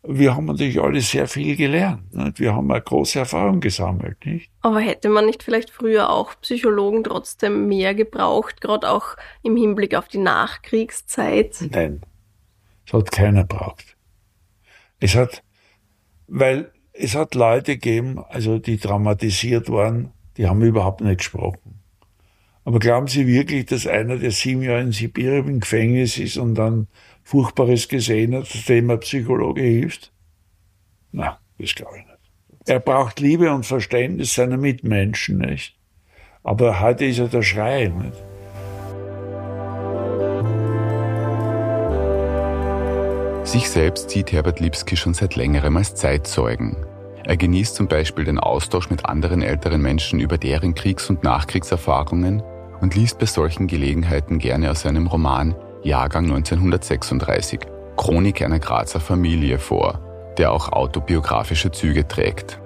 wir 0.06 0.36
haben 0.36 0.44
natürlich 0.44 0.80
alle 0.80 1.00
sehr 1.00 1.26
viel 1.26 1.56
gelernt. 1.56 2.14
Nicht? 2.14 2.38
Wir 2.38 2.54
haben 2.54 2.70
eine 2.70 2.82
große 2.82 3.20
Erfahrung 3.20 3.60
gesammelt. 3.60 4.24
Nicht? 4.26 4.50
Aber 4.60 4.80
hätte 4.80 5.08
man 5.08 5.26
nicht 5.26 5.42
vielleicht 5.42 5.70
früher 5.70 6.10
auch 6.10 6.34
Psychologen 6.42 7.04
trotzdem 7.04 7.68
mehr 7.68 7.94
gebraucht, 7.94 8.60
gerade 8.60 8.90
auch 8.90 9.16
im 9.42 9.56
Hinblick 9.56 9.94
auf 9.94 10.08
die 10.08 10.18
Nachkriegszeit? 10.18 11.56
Nein, 11.70 12.02
es 12.86 12.92
hat 12.92 13.10
keiner 13.10 13.44
braucht. 13.44 13.96
Es 15.00 15.14
hat, 15.14 15.42
weil 16.26 16.70
es 16.92 17.14
hat 17.14 17.34
Leute 17.34 17.74
gegeben, 17.74 18.22
also 18.28 18.58
die 18.58 18.78
traumatisiert 18.78 19.70
waren, 19.70 20.12
die 20.36 20.46
haben 20.46 20.62
überhaupt 20.62 21.00
nicht 21.00 21.18
gesprochen. 21.18 21.73
Aber 22.64 22.78
glauben 22.78 23.08
Sie 23.08 23.26
wirklich, 23.26 23.66
dass 23.66 23.86
einer, 23.86 24.16
der 24.16 24.30
sieben 24.30 24.62
Jahre 24.62 24.80
in 24.80 24.92
Sibirien 24.92 25.48
im 25.48 25.60
Gefängnis 25.60 26.16
ist 26.16 26.38
und 26.38 26.54
dann 26.54 26.88
Furchtbares 27.22 27.88
gesehen 27.88 28.34
hat, 28.34 28.68
dem 28.68 28.90
ein 28.90 29.00
Psychologe 29.00 29.60
hilft? 29.60 30.12
Na, 31.12 31.38
das 31.58 31.74
glaube 31.74 31.98
ich 31.98 32.06
nicht. 32.06 32.18
Er 32.66 32.80
braucht 32.80 33.20
Liebe 33.20 33.52
und 33.52 33.66
Verständnis 33.66 34.34
seiner 34.34 34.56
Mitmenschen, 34.56 35.38
nicht? 35.38 35.78
Aber 36.42 36.80
heute 36.80 37.04
ist 37.04 37.18
er 37.18 37.28
der 37.28 37.42
Schrei, 37.42 37.88
nicht? 37.88 38.22
Sich 43.46 43.68
selbst 43.68 44.08
sieht 44.08 44.32
Herbert 44.32 44.60
Lipski 44.60 44.96
schon 44.96 45.12
seit 45.12 45.36
längerem 45.36 45.76
als 45.76 45.94
Zeitzeugen. 45.94 46.76
Er 47.24 47.36
genießt 47.36 47.74
zum 47.74 47.88
Beispiel 47.88 48.24
den 48.24 48.38
Austausch 48.38 48.88
mit 48.88 49.04
anderen 49.04 49.42
älteren 49.42 49.82
Menschen 49.82 50.18
über 50.18 50.38
deren 50.38 50.74
Kriegs- 50.74 51.10
und 51.10 51.22
Nachkriegserfahrungen 51.22 52.42
und 52.84 52.94
liest 52.94 53.18
bei 53.18 53.24
solchen 53.24 53.66
Gelegenheiten 53.66 54.38
gerne 54.38 54.70
aus 54.70 54.82
seinem 54.82 55.06
Roman 55.06 55.54
Jahrgang 55.82 56.24
1936, 56.26 57.60
Chronik 57.96 58.42
einer 58.42 58.58
Grazer 58.58 59.00
Familie 59.00 59.58
vor, 59.58 60.34
der 60.36 60.52
auch 60.52 60.68
autobiografische 60.68 61.72
Züge 61.72 62.06
trägt. 62.06 62.60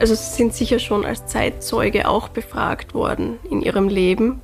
Also 0.00 0.16
Sie 0.16 0.28
sind 0.28 0.54
sicher 0.54 0.80
schon 0.80 1.04
als 1.04 1.26
Zeitzeuge 1.26 2.08
auch 2.08 2.30
befragt 2.30 2.94
worden 2.94 3.38
in 3.48 3.62
Ihrem 3.62 3.86
Leben. 3.86 4.40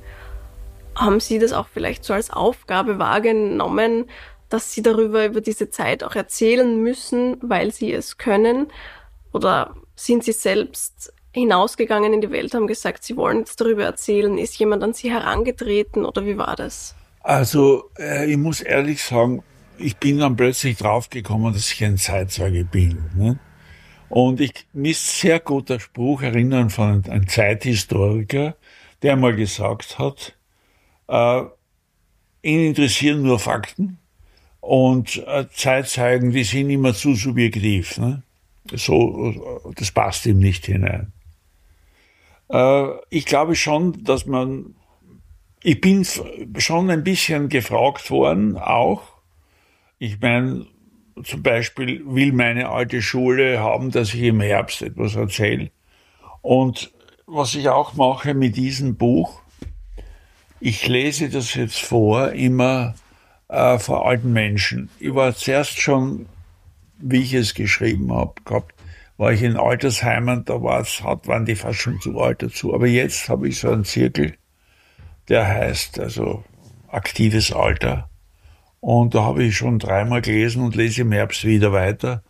Haben 0.95 1.19
Sie 1.19 1.37
das 1.37 1.51
auch 1.51 1.67
vielleicht 1.67 2.05
so 2.05 2.13
als 2.13 2.29
Aufgabe 2.31 2.99
wahrgenommen, 2.99 4.05
dass 4.47 4.71
Sie 4.71 4.81
darüber 4.81 5.25
über 5.25 5.41
diese 5.41 5.69
Zeit 5.69 6.05
auch 6.05 6.15
erzählen 6.15 6.81
müssen, 6.81 7.35
weil 7.41 7.73
Sie 7.73 7.91
es 7.91 8.17
können? 8.17 8.67
Oder 9.33 9.75
sind 9.97 10.23
Sie 10.23 10.31
selbst 10.31 11.11
hinausgegangen 11.33 12.13
in 12.13 12.21
die 12.21 12.31
Welt, 12.31 12.53
haben 12.53 12.67
gesagt, 12.67 13.03
sie 13.03 13.15
wollen 13.15 13.39
jetzt 13.39 13.59
darüber 13.61 13.85
erzählen. 13.85 14.37
Ist 14.37 14.57
jemand 14.57 14.83
an 14.83 14.93
sie 14.93 15.11
herangetreten 15.11 16.05
oder 16.05 16.25
wie 16.25 16.37
war 16.37 16.55
das? 16.55 16.95
Also, 17.21 17.89
äh, 17.97 18.29
ich 18.29 18.37
muss 18.37 18.61
ehrlich 18.61 19.03
sagen, 19.03 19.43
ich 19.77 19.97
bin 19.97 20.19
dann 20.19 20.35
plötzlich 20.35 20.77
draufgekommen, 20.77 21.53
dass 21.53 21.71
ich 21.71 21.83
ein 21.83 21.97
Zeitzeuge 21.97 22.65
bin. 22.65 23.03
Ne? 23.15 23.39
Und 24.09 24.41
ich, 24.41 24.67
mir 24.73 24.93
sehr 24.93 25.39
guter 25.39 25.79
Spruch 25.79 26.21
erinnern 26.21 26.69
von 26.69 27.03
einem 27.05 27.27
Zeithistoriker, 27.27 28.55
der 29.01 29.15
mal 29.15 29.35
gesagt 29.35 29.99
hat, 29.99 30.35
äh, 31.07 31.41
ihn 32.43 32.65
interessieren 32.67 33.21
nur 33.21 33.39
Fakten 33.39 33.99
und 34.59 35.17
äh, 35.27 35.45
Zeitzeugen, 35.53 36.31
die 36.31 36.43
sind 36.43 36.69
immer 36.69 36.93
zu 36.93 37.15
subjektiv. 37.15 37.97
Ne? 37.97 38.23
So, 38.73 39.73
das 39.75 39.91
passt 39.91 40.25
ihm 40.25 40.39
nicht 40.39 40.65
hinein. 40.65 41.13
Äh, 42.51 42.87
ich 43.09 43.25
glaube 43.25 43.55
schon, 43.55 44.03
dass 44.03 44.25
man, 44.25 44.75
ich 45.63 45.81
bin 45.81 46.05
schon 46.57 46.89
ein 46.89 47.03
bisschen 47.03 47.49
gefragt 47.49 48.09
worden, 48.11 48.57
auch. 48.57 49.03
Ich 49.99 50.19
meine, 50.19 50.65
zum 51.23 51.43
Beispiel 51.43 52.03
will 52.05 52.33
meine 52.33 52.69
alte 52.69 53.01
Schule 53.01 53.59
haben, 53.59 53.91
dass 53.91 54.13
ich 54.13 54.23
im 54.23 54.41
Herbst 54.41 54.81
etwas 54.81 55.15
erzähle. 55.15 55.71
Und 56.41 56.91
was 57.27 57.55
ich 57.55 57.69
auch 57.69 57.93
mache 57.93 58.33
mit 58.33 58.55
diesem 58.55 58.97
Buch, 58.97 59.41
ich 60.59 60.87
lese 60.87 61.29
das 61.29 61.53
jetzt 61.55 61.81
vor, 61.81 62.31
immer 62.31 62.95
äh, 63.47 63.79
vor 63.79 64.05
alten 64.07 64.33
Menschen. 64.33 64.89
Ich 64.99 65.13
war 65.13 65.35
zuerst 65.35 65.79
schon, 65.79 66.27
wie 66.97 67.21
ich 67.21 67.33
es 67.33 67.53
geschrieben 67.53 68.11
habe, 68.13 68.33
gehabt, 68.45 68.75
war 69.21 69.31
ich 69.31 69.43
in 69.43 69.55
Altersheimen, 69.55 70.45
da 70.45 70.63
war's, 70.63 71.03
hat, 71.03 71.27
waren 71.27 71.45
die 71.45 71.55
fast 71.55 71.77
schon 71.77 72.01
zu 72.01 72.19
alt 72.19 72.41
dazu. 72.41 72.73
Aber 72.73 72.87
jetzt 72.87 73.29
habe 73.29 73.47
ich 73.47 73.59
so 73.59 73.69
einen 73.69 73.85
Zirkel, 73.85 74.33
der 75.29 75.47
heißt 75.47 75.99
also 75.99 76.43
aktives 76.87 77.53
Alter. 77.53 78.09
Und 78.79 79.13
da 79.13 79.21
habe 79.21 79.43
ich 79.43 79.55
schon 79.55 79.77
dreimal 79.77 80.21
gelesen 80.21 80.63
und 80.63 80.75
lese 80.75 81.01
im 81.03 81.11
Herbst 81.11 81.45
wieder 81.45 81.71
weiter. 81.71 82.23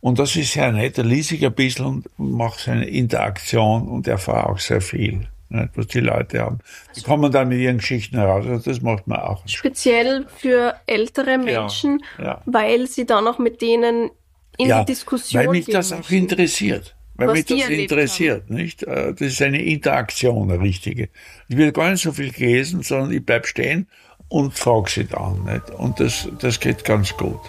Und 0.00 0.18
das 0.18 0.36
ist 0.36 0.52
sehr 0.52 0.70
nett. 0.70 0.98
Da 0.98 1.02
lese 1.02 1.34
ich 1.34 1.46
ein 1.46 1.54
bisschen 1.54 1.86
und 1.86 2.18
mache 2.18 2.60
so 2.60 2.70
eine 2.72 2.90
Interaktion 2.90 3.88
und 3.88 4.06
erfahre 4.06 4.50
auch 4.50 4.58
sehr 4.58 4.82
viel, 4.82 5.26
nicht, 5.48 5.70
was 5.76 5.86
die 5.86 6.00
Leute 6.00 6.40
haben. 6.40 6.58
Die 6.94 7.00
kommen 7.00 7.32
dann 7.32 7.48
mit 7.48 7.58
ihren 7.58 7.78
Geschichten 7.78 8.18
heraus. 8.18 8.44
Also 8.46 8.70
das 8.70 8.82
macht 8.82 9.06
man 9.06 9.20
auch. 9.20 9.48
Speziell 9.48 10.26
für 10.36 10.74
ältere 10.84 11.38
Menschen, 11.38 12.02
ja, 12.18 12.24
ja. 12.24 12.42
weil 12.44 12.86
sie 12.86 13.06
dann 13.06 13.26
auch 13.26 13.38
mit 13.38 13.62
denen 13.62 14.10
in 14.58 14.68
ja, 14.68 14.80
die 14.80 14.92
Diskussion 14.92 15.44
Weil 15.44 15.50
mich 15.50 15.66
das 15.66 15.92
auch 15.92 16.08
interessiert. 16.10 16.96
Weil 17.16 17.32
mich 17.32 17.44
das 17.44 17.68
interessiert, 17.68 18.44
haben. 18.48 18.56
nicht? 18.56 18.82
Äh, 18.82 19.14
das 19.14 19.28
ist 19.28 19.42
eine 19.42 19.62
Interaktion, 19.62 20.50
eine 20.50 20.60
richtige. 20.60 21.08
Ich 21.48 21.56
will 21.56 21.72
gar 21.72 21.90
nicht 21.90 22.02
so 22.02 22.12
viel 22.12 22.32
lesen, 22.36 22.82
sondern 22.82 23.12
ich 23.12 23.24
bleib 23.24 23.46
stehen 23.46 23.86
und 24.28 24.54
frage 24.54 24.90
sie 24.90 25.04
dann, 25.04 25.44
nicht? 25.44 25.70
Und 25.70 26.00
das, 26.00 26.28
das 26.40 26.58
geht 26.58 26.84
ganz 26.84 27.16
gut. 27.16 27.40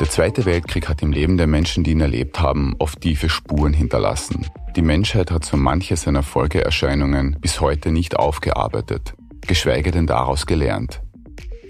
Der 0.00 0.10
Zweite 0.10 0.44
Weltkrieg 0.44 0.88
hat 0.88 1.02
im 1.02 1.12
Leben 1.12 1.38
der 1.38 1.46
Menschen, 1.46 1.84
die 1.84 1.92
ihn 1.92 2.00
erlebt 2.00 2.40
haben, 2.40 2.74
oft 2.78 3.00
tiefe 3.00 3.28
Spuren 3.28 3.72
hinterlassen. 3.72 4.46
Die 4.76 4.82
Menschheit 4.82 5.30
hat 5.30 5.44
so 5.44 5.56
manche 5.56 5.96
seiner 5.96 6.24
Folgeerscheinungen 6.24 7.38
bis 7.40 7.60
heute 7.60 7.92
nicht 7.92 8.16
aufgearbeitet, 8.16 9.14
geschweige 9.46 9.92
denn 9.92 10.06
daraus 10.06 10.46
gelernt. 10.46 11.03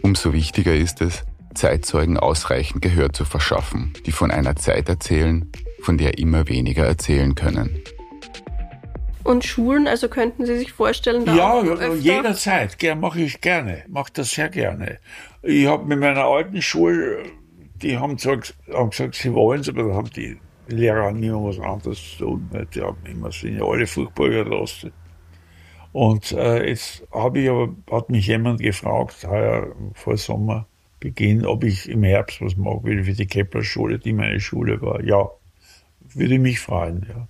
Umso 0.05 0.32
wichtiger 0.32 0.74
ist 0.74 1.00
es, 1.00 1.24
Zeitzeugen 1.55 2.18
ausreichend 2.18 2.82
Gehör 2.82 3.12
zu 3.12 3.24
verschaffen, 3.24 3.92
die 4.07 4.12
von 4.12 4.30
einer 4.30 4.55
Zeit 4.55 4.88
erzählen, 4.88 5.50
von 5.80 5.98
der 5.98 6.18
immer 6.18 6.48
weniger 6.48 6.84
erzählen 6.84 7.34
können. 7.34 7.82
Und 9.24 9.44
Schulen, 9.44 9.88
also 9.88 10.09
könnten 10.09 10.44
Sie 10.44 10.59
sich 10.59 10.72
vorstellen, 10.72 11.24
da 11.24 11.34
Ja, 11.34 11.94
jederzeit, 11.94 12.76
mache 13.00 13.22
ich 13.22 13.40
gerne, 13.40 13.84
mache 13.88 14.12
das 14.12 14.30
sehr 14.32 14.50
gerne. 14.50 14.98
Ich 15.42 15.66
habe 15.66 15.86
mit 15.86 15.98
meiner 15.98 16.24
alten 16.24 16.61
Schule 16.61 17.24
die 17.84 17.98
haben 17.98 18.16
gesagt, 18.16 18.55
haben 18.72 18.90
gesagt 18.90 19.14
sie 19.14 19.32
wollen 19.32 19.61
es, 19.61 19.68
aber 19.68 19.84
da 19.84 19.94
haben 19.94 20.11
die 20.11 20.36
Lehrer 20.68 21.12
nie 21.12 21.30
was 21.30 21.61
anderes 21.61 22.16
zu 22.16 22.24
tun. 22.24 22.50
Die 22.74 22.80
haben 22.80 22.98
immer, 23.05 23.30
sind 23.30 23.59
ja 23.59 23.64
alle 23.64 23.86
furchtbar 23.86 24.26
überlastet. 24.26 24.92
Und 25.95 26.32
äh, 26.32 26.68
jetzt 26.68 27.05
habe 27.12 27.38
ich 27.38 27.49
aber, 27.49 27.72
hat 27.88 28.11
mich 28.11 28.26
jemand 28.26 28.61
gefragt, 28.61 29.24
heuer 29.28 29.76
vor 29.95 30.16
Sommerbeginn, 30.16 31.47
ob 31.47 31.62
ich 31.62 31.88
im 31.88 32.03
Herbst 32.03 32.40
was 32.40 32.57
machen 32.57 32.82
will 32.82 33.05
für 33.05 33.12
die 33.12 33.26
Kepler-Schule, 33.26 34.01
die 34.01 34.12
meine 34.12 34.40
Schule 34.40 34.82
war. 34.82 35.05
Ja, 35.05 35.30
würde 36.12 36.40
mich 36.40 36.59
freuen, 36.59 37.07
ja. 37.09 37.28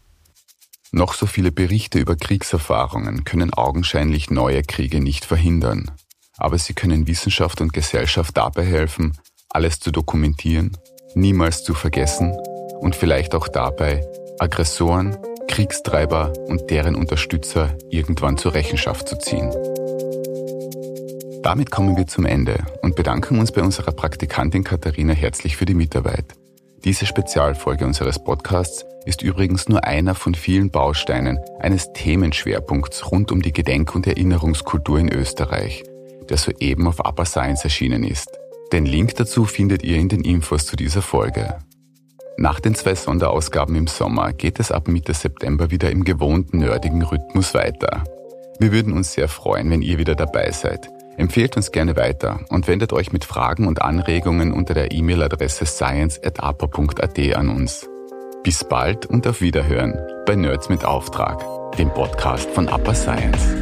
Noch 0.92 1.12
so 1.12 1.26
viele 1.26 1.52
Berichte 1.52 1.98
über 1.98 2.16
Kriegserfahrungen 2.16 3.24
können 3.24 3.52
augenscheinlich 3.52 4.30
neue 4.30 4.62
Kriege 4.62 5.00
nicht 5.00 5.26
verhindern. 5.26 5.90
Aber 6.38 6.56
sie 6.56 6.72
können 6.72 7.06
Wissenschaft 7.06 7.60
und 7.60 7.74
Gesellschaft 7.74 8.34
dabei 8.34 8.64
helfen, 8.64 9.18
alles 9.50 9.78
zu 9.78 9.90
dokumentieren, 9.90 10.74
niemals 11.14 11.64
zu 11.64 11.74
vergessen 11.74 12.34
und 12.80 12.96
vielleicht 12.96 13.34
auch 13.34 13.48
dabei, 13.48 14.06
Aggressoren, 14.38 15.18
Kriegstreiber 15.48 16.32
und 16.48 16.70
deren 16.70 16.94
Unterstützer 16.94 17.76
irgendwann 17.90 18.36
zur 18.36 18.54
Rechenschaft 18.54 19.08
zu 19.08 19.16
ziehen. 19.18 19.50
Damit 21.42 21.70
kommen 21.70 21.96
wir 21.96 22.06
zum 22.06 22.24
Ende 22.24 22.56
und 22.82 22.96
bedanken 22.96 23.38
uns 23.38 23.52
bei 23.52 23.62
unserer 23.62 23.92
Praktikantin 23.92 24.64
Katharina 24.64 25.12
herzlich 25.12 25.56
für 25.56 25.66
die 25.66 25.74
Mitarbeit. 25.74 26.24
Diese 26.84 27.06
Spezialfolge 27.06 27.84
unseres 27.84 28.22
Podcasts 28.22 28.84
ist 29.04 29.22
übrigens 29.22 29.68
nur 29.68 29.84
einer 29.84 30.14
von 30.14 30.34
vielen 30.34 30.70
Bausteinen 30.70 31.38
eines 31.60 31.92
Themenschwerpunkts 31.92 33.10
rund 33.10 33.32
um 33.32 33.42
die 33.42 33.52
Gedenk- 33.52 33.94
und 33.94 34.06
Erinnerungskultur 34.06 34.98
in 34.98 35.12
Österreich, 35.12 35.84
der 36.28 36.38
soeben 36.38 36.88
auf 36.88 37.00
Upper 37.00 37.24
Science 37.26 37.64
erschienen 37.64 38.04
ist. 38.04 38.28
Den 38.72 38.86
Link 38.86 39.14
dazu 39.16 39.44
findet 39.44 39.82
ihr 39.82 39.98
in 39.98 40.08
den 40.08 40.22
Infos 40.22 40.66
zu 40.66 40.76
dieser 40.76 41.02
Folge. 41.02 41.58
Nach 42.36 42.58
den 42.58 42.74
zwei 42.74 42.94
Sonderausgaben 42.94 43.76
im 43.76 43.86
Sommer 43.86 44.32
geht 44.32 44.58
es 44.58 44.72
ab 44.72 44.88
Mitte 44.88 45.14
September 45.14 45.70
wieder 45.70 45.90
im 45.90 46.04
gewohnten 46.04 46.58
nerdigen 46.58 47.02
Rhythmus 47.02 47.54
weiter. 47.54 48.02
Wir 48.58 48.72
würden 48.72 48.92
uns 48.92 49.12
sehr 49.12 49.28
freuen, 49.28 49.70
wenn 49.70 49.82
ihr 49.82 49.98
wieder 49.98 50.14
dabei 50.14 50.50
seid. 50.50 50.88
Empfehlt 51.16 51.56
uns 51.56 51.70
gerne 51.70 51.96
weiter 51.96 52.40
und 52.48 52.66
wendet 52.66 52.92
euch 52.92 53.12
mit 53.12 53.24
Fragen 53.24 53.68
und 53.68 53.82
Anregungen 53.82 54.52
unter 54.52 54.74
der 54.74 54.90
E-Mail-Adresse 54.90 55.64
science.apo.at 55.64 57.18
an 57.36 57.48
uns. 57.50 57.88
Bis 58.42 58.64
bald 58.64 59.06
und 59.06 59.26
auf 59.28 59.40
Wiederhören 59.40 59.96
bei 60.26 60.34
Nerds 60.34 60.68
mit 60.68 60.84
Auftrag, 60.84 61.40
dem 61.76 61.90
Podcast 61.90 62.50
von 62.50 62.68
Upper 62.68 62.94
Science. 62.94 63.54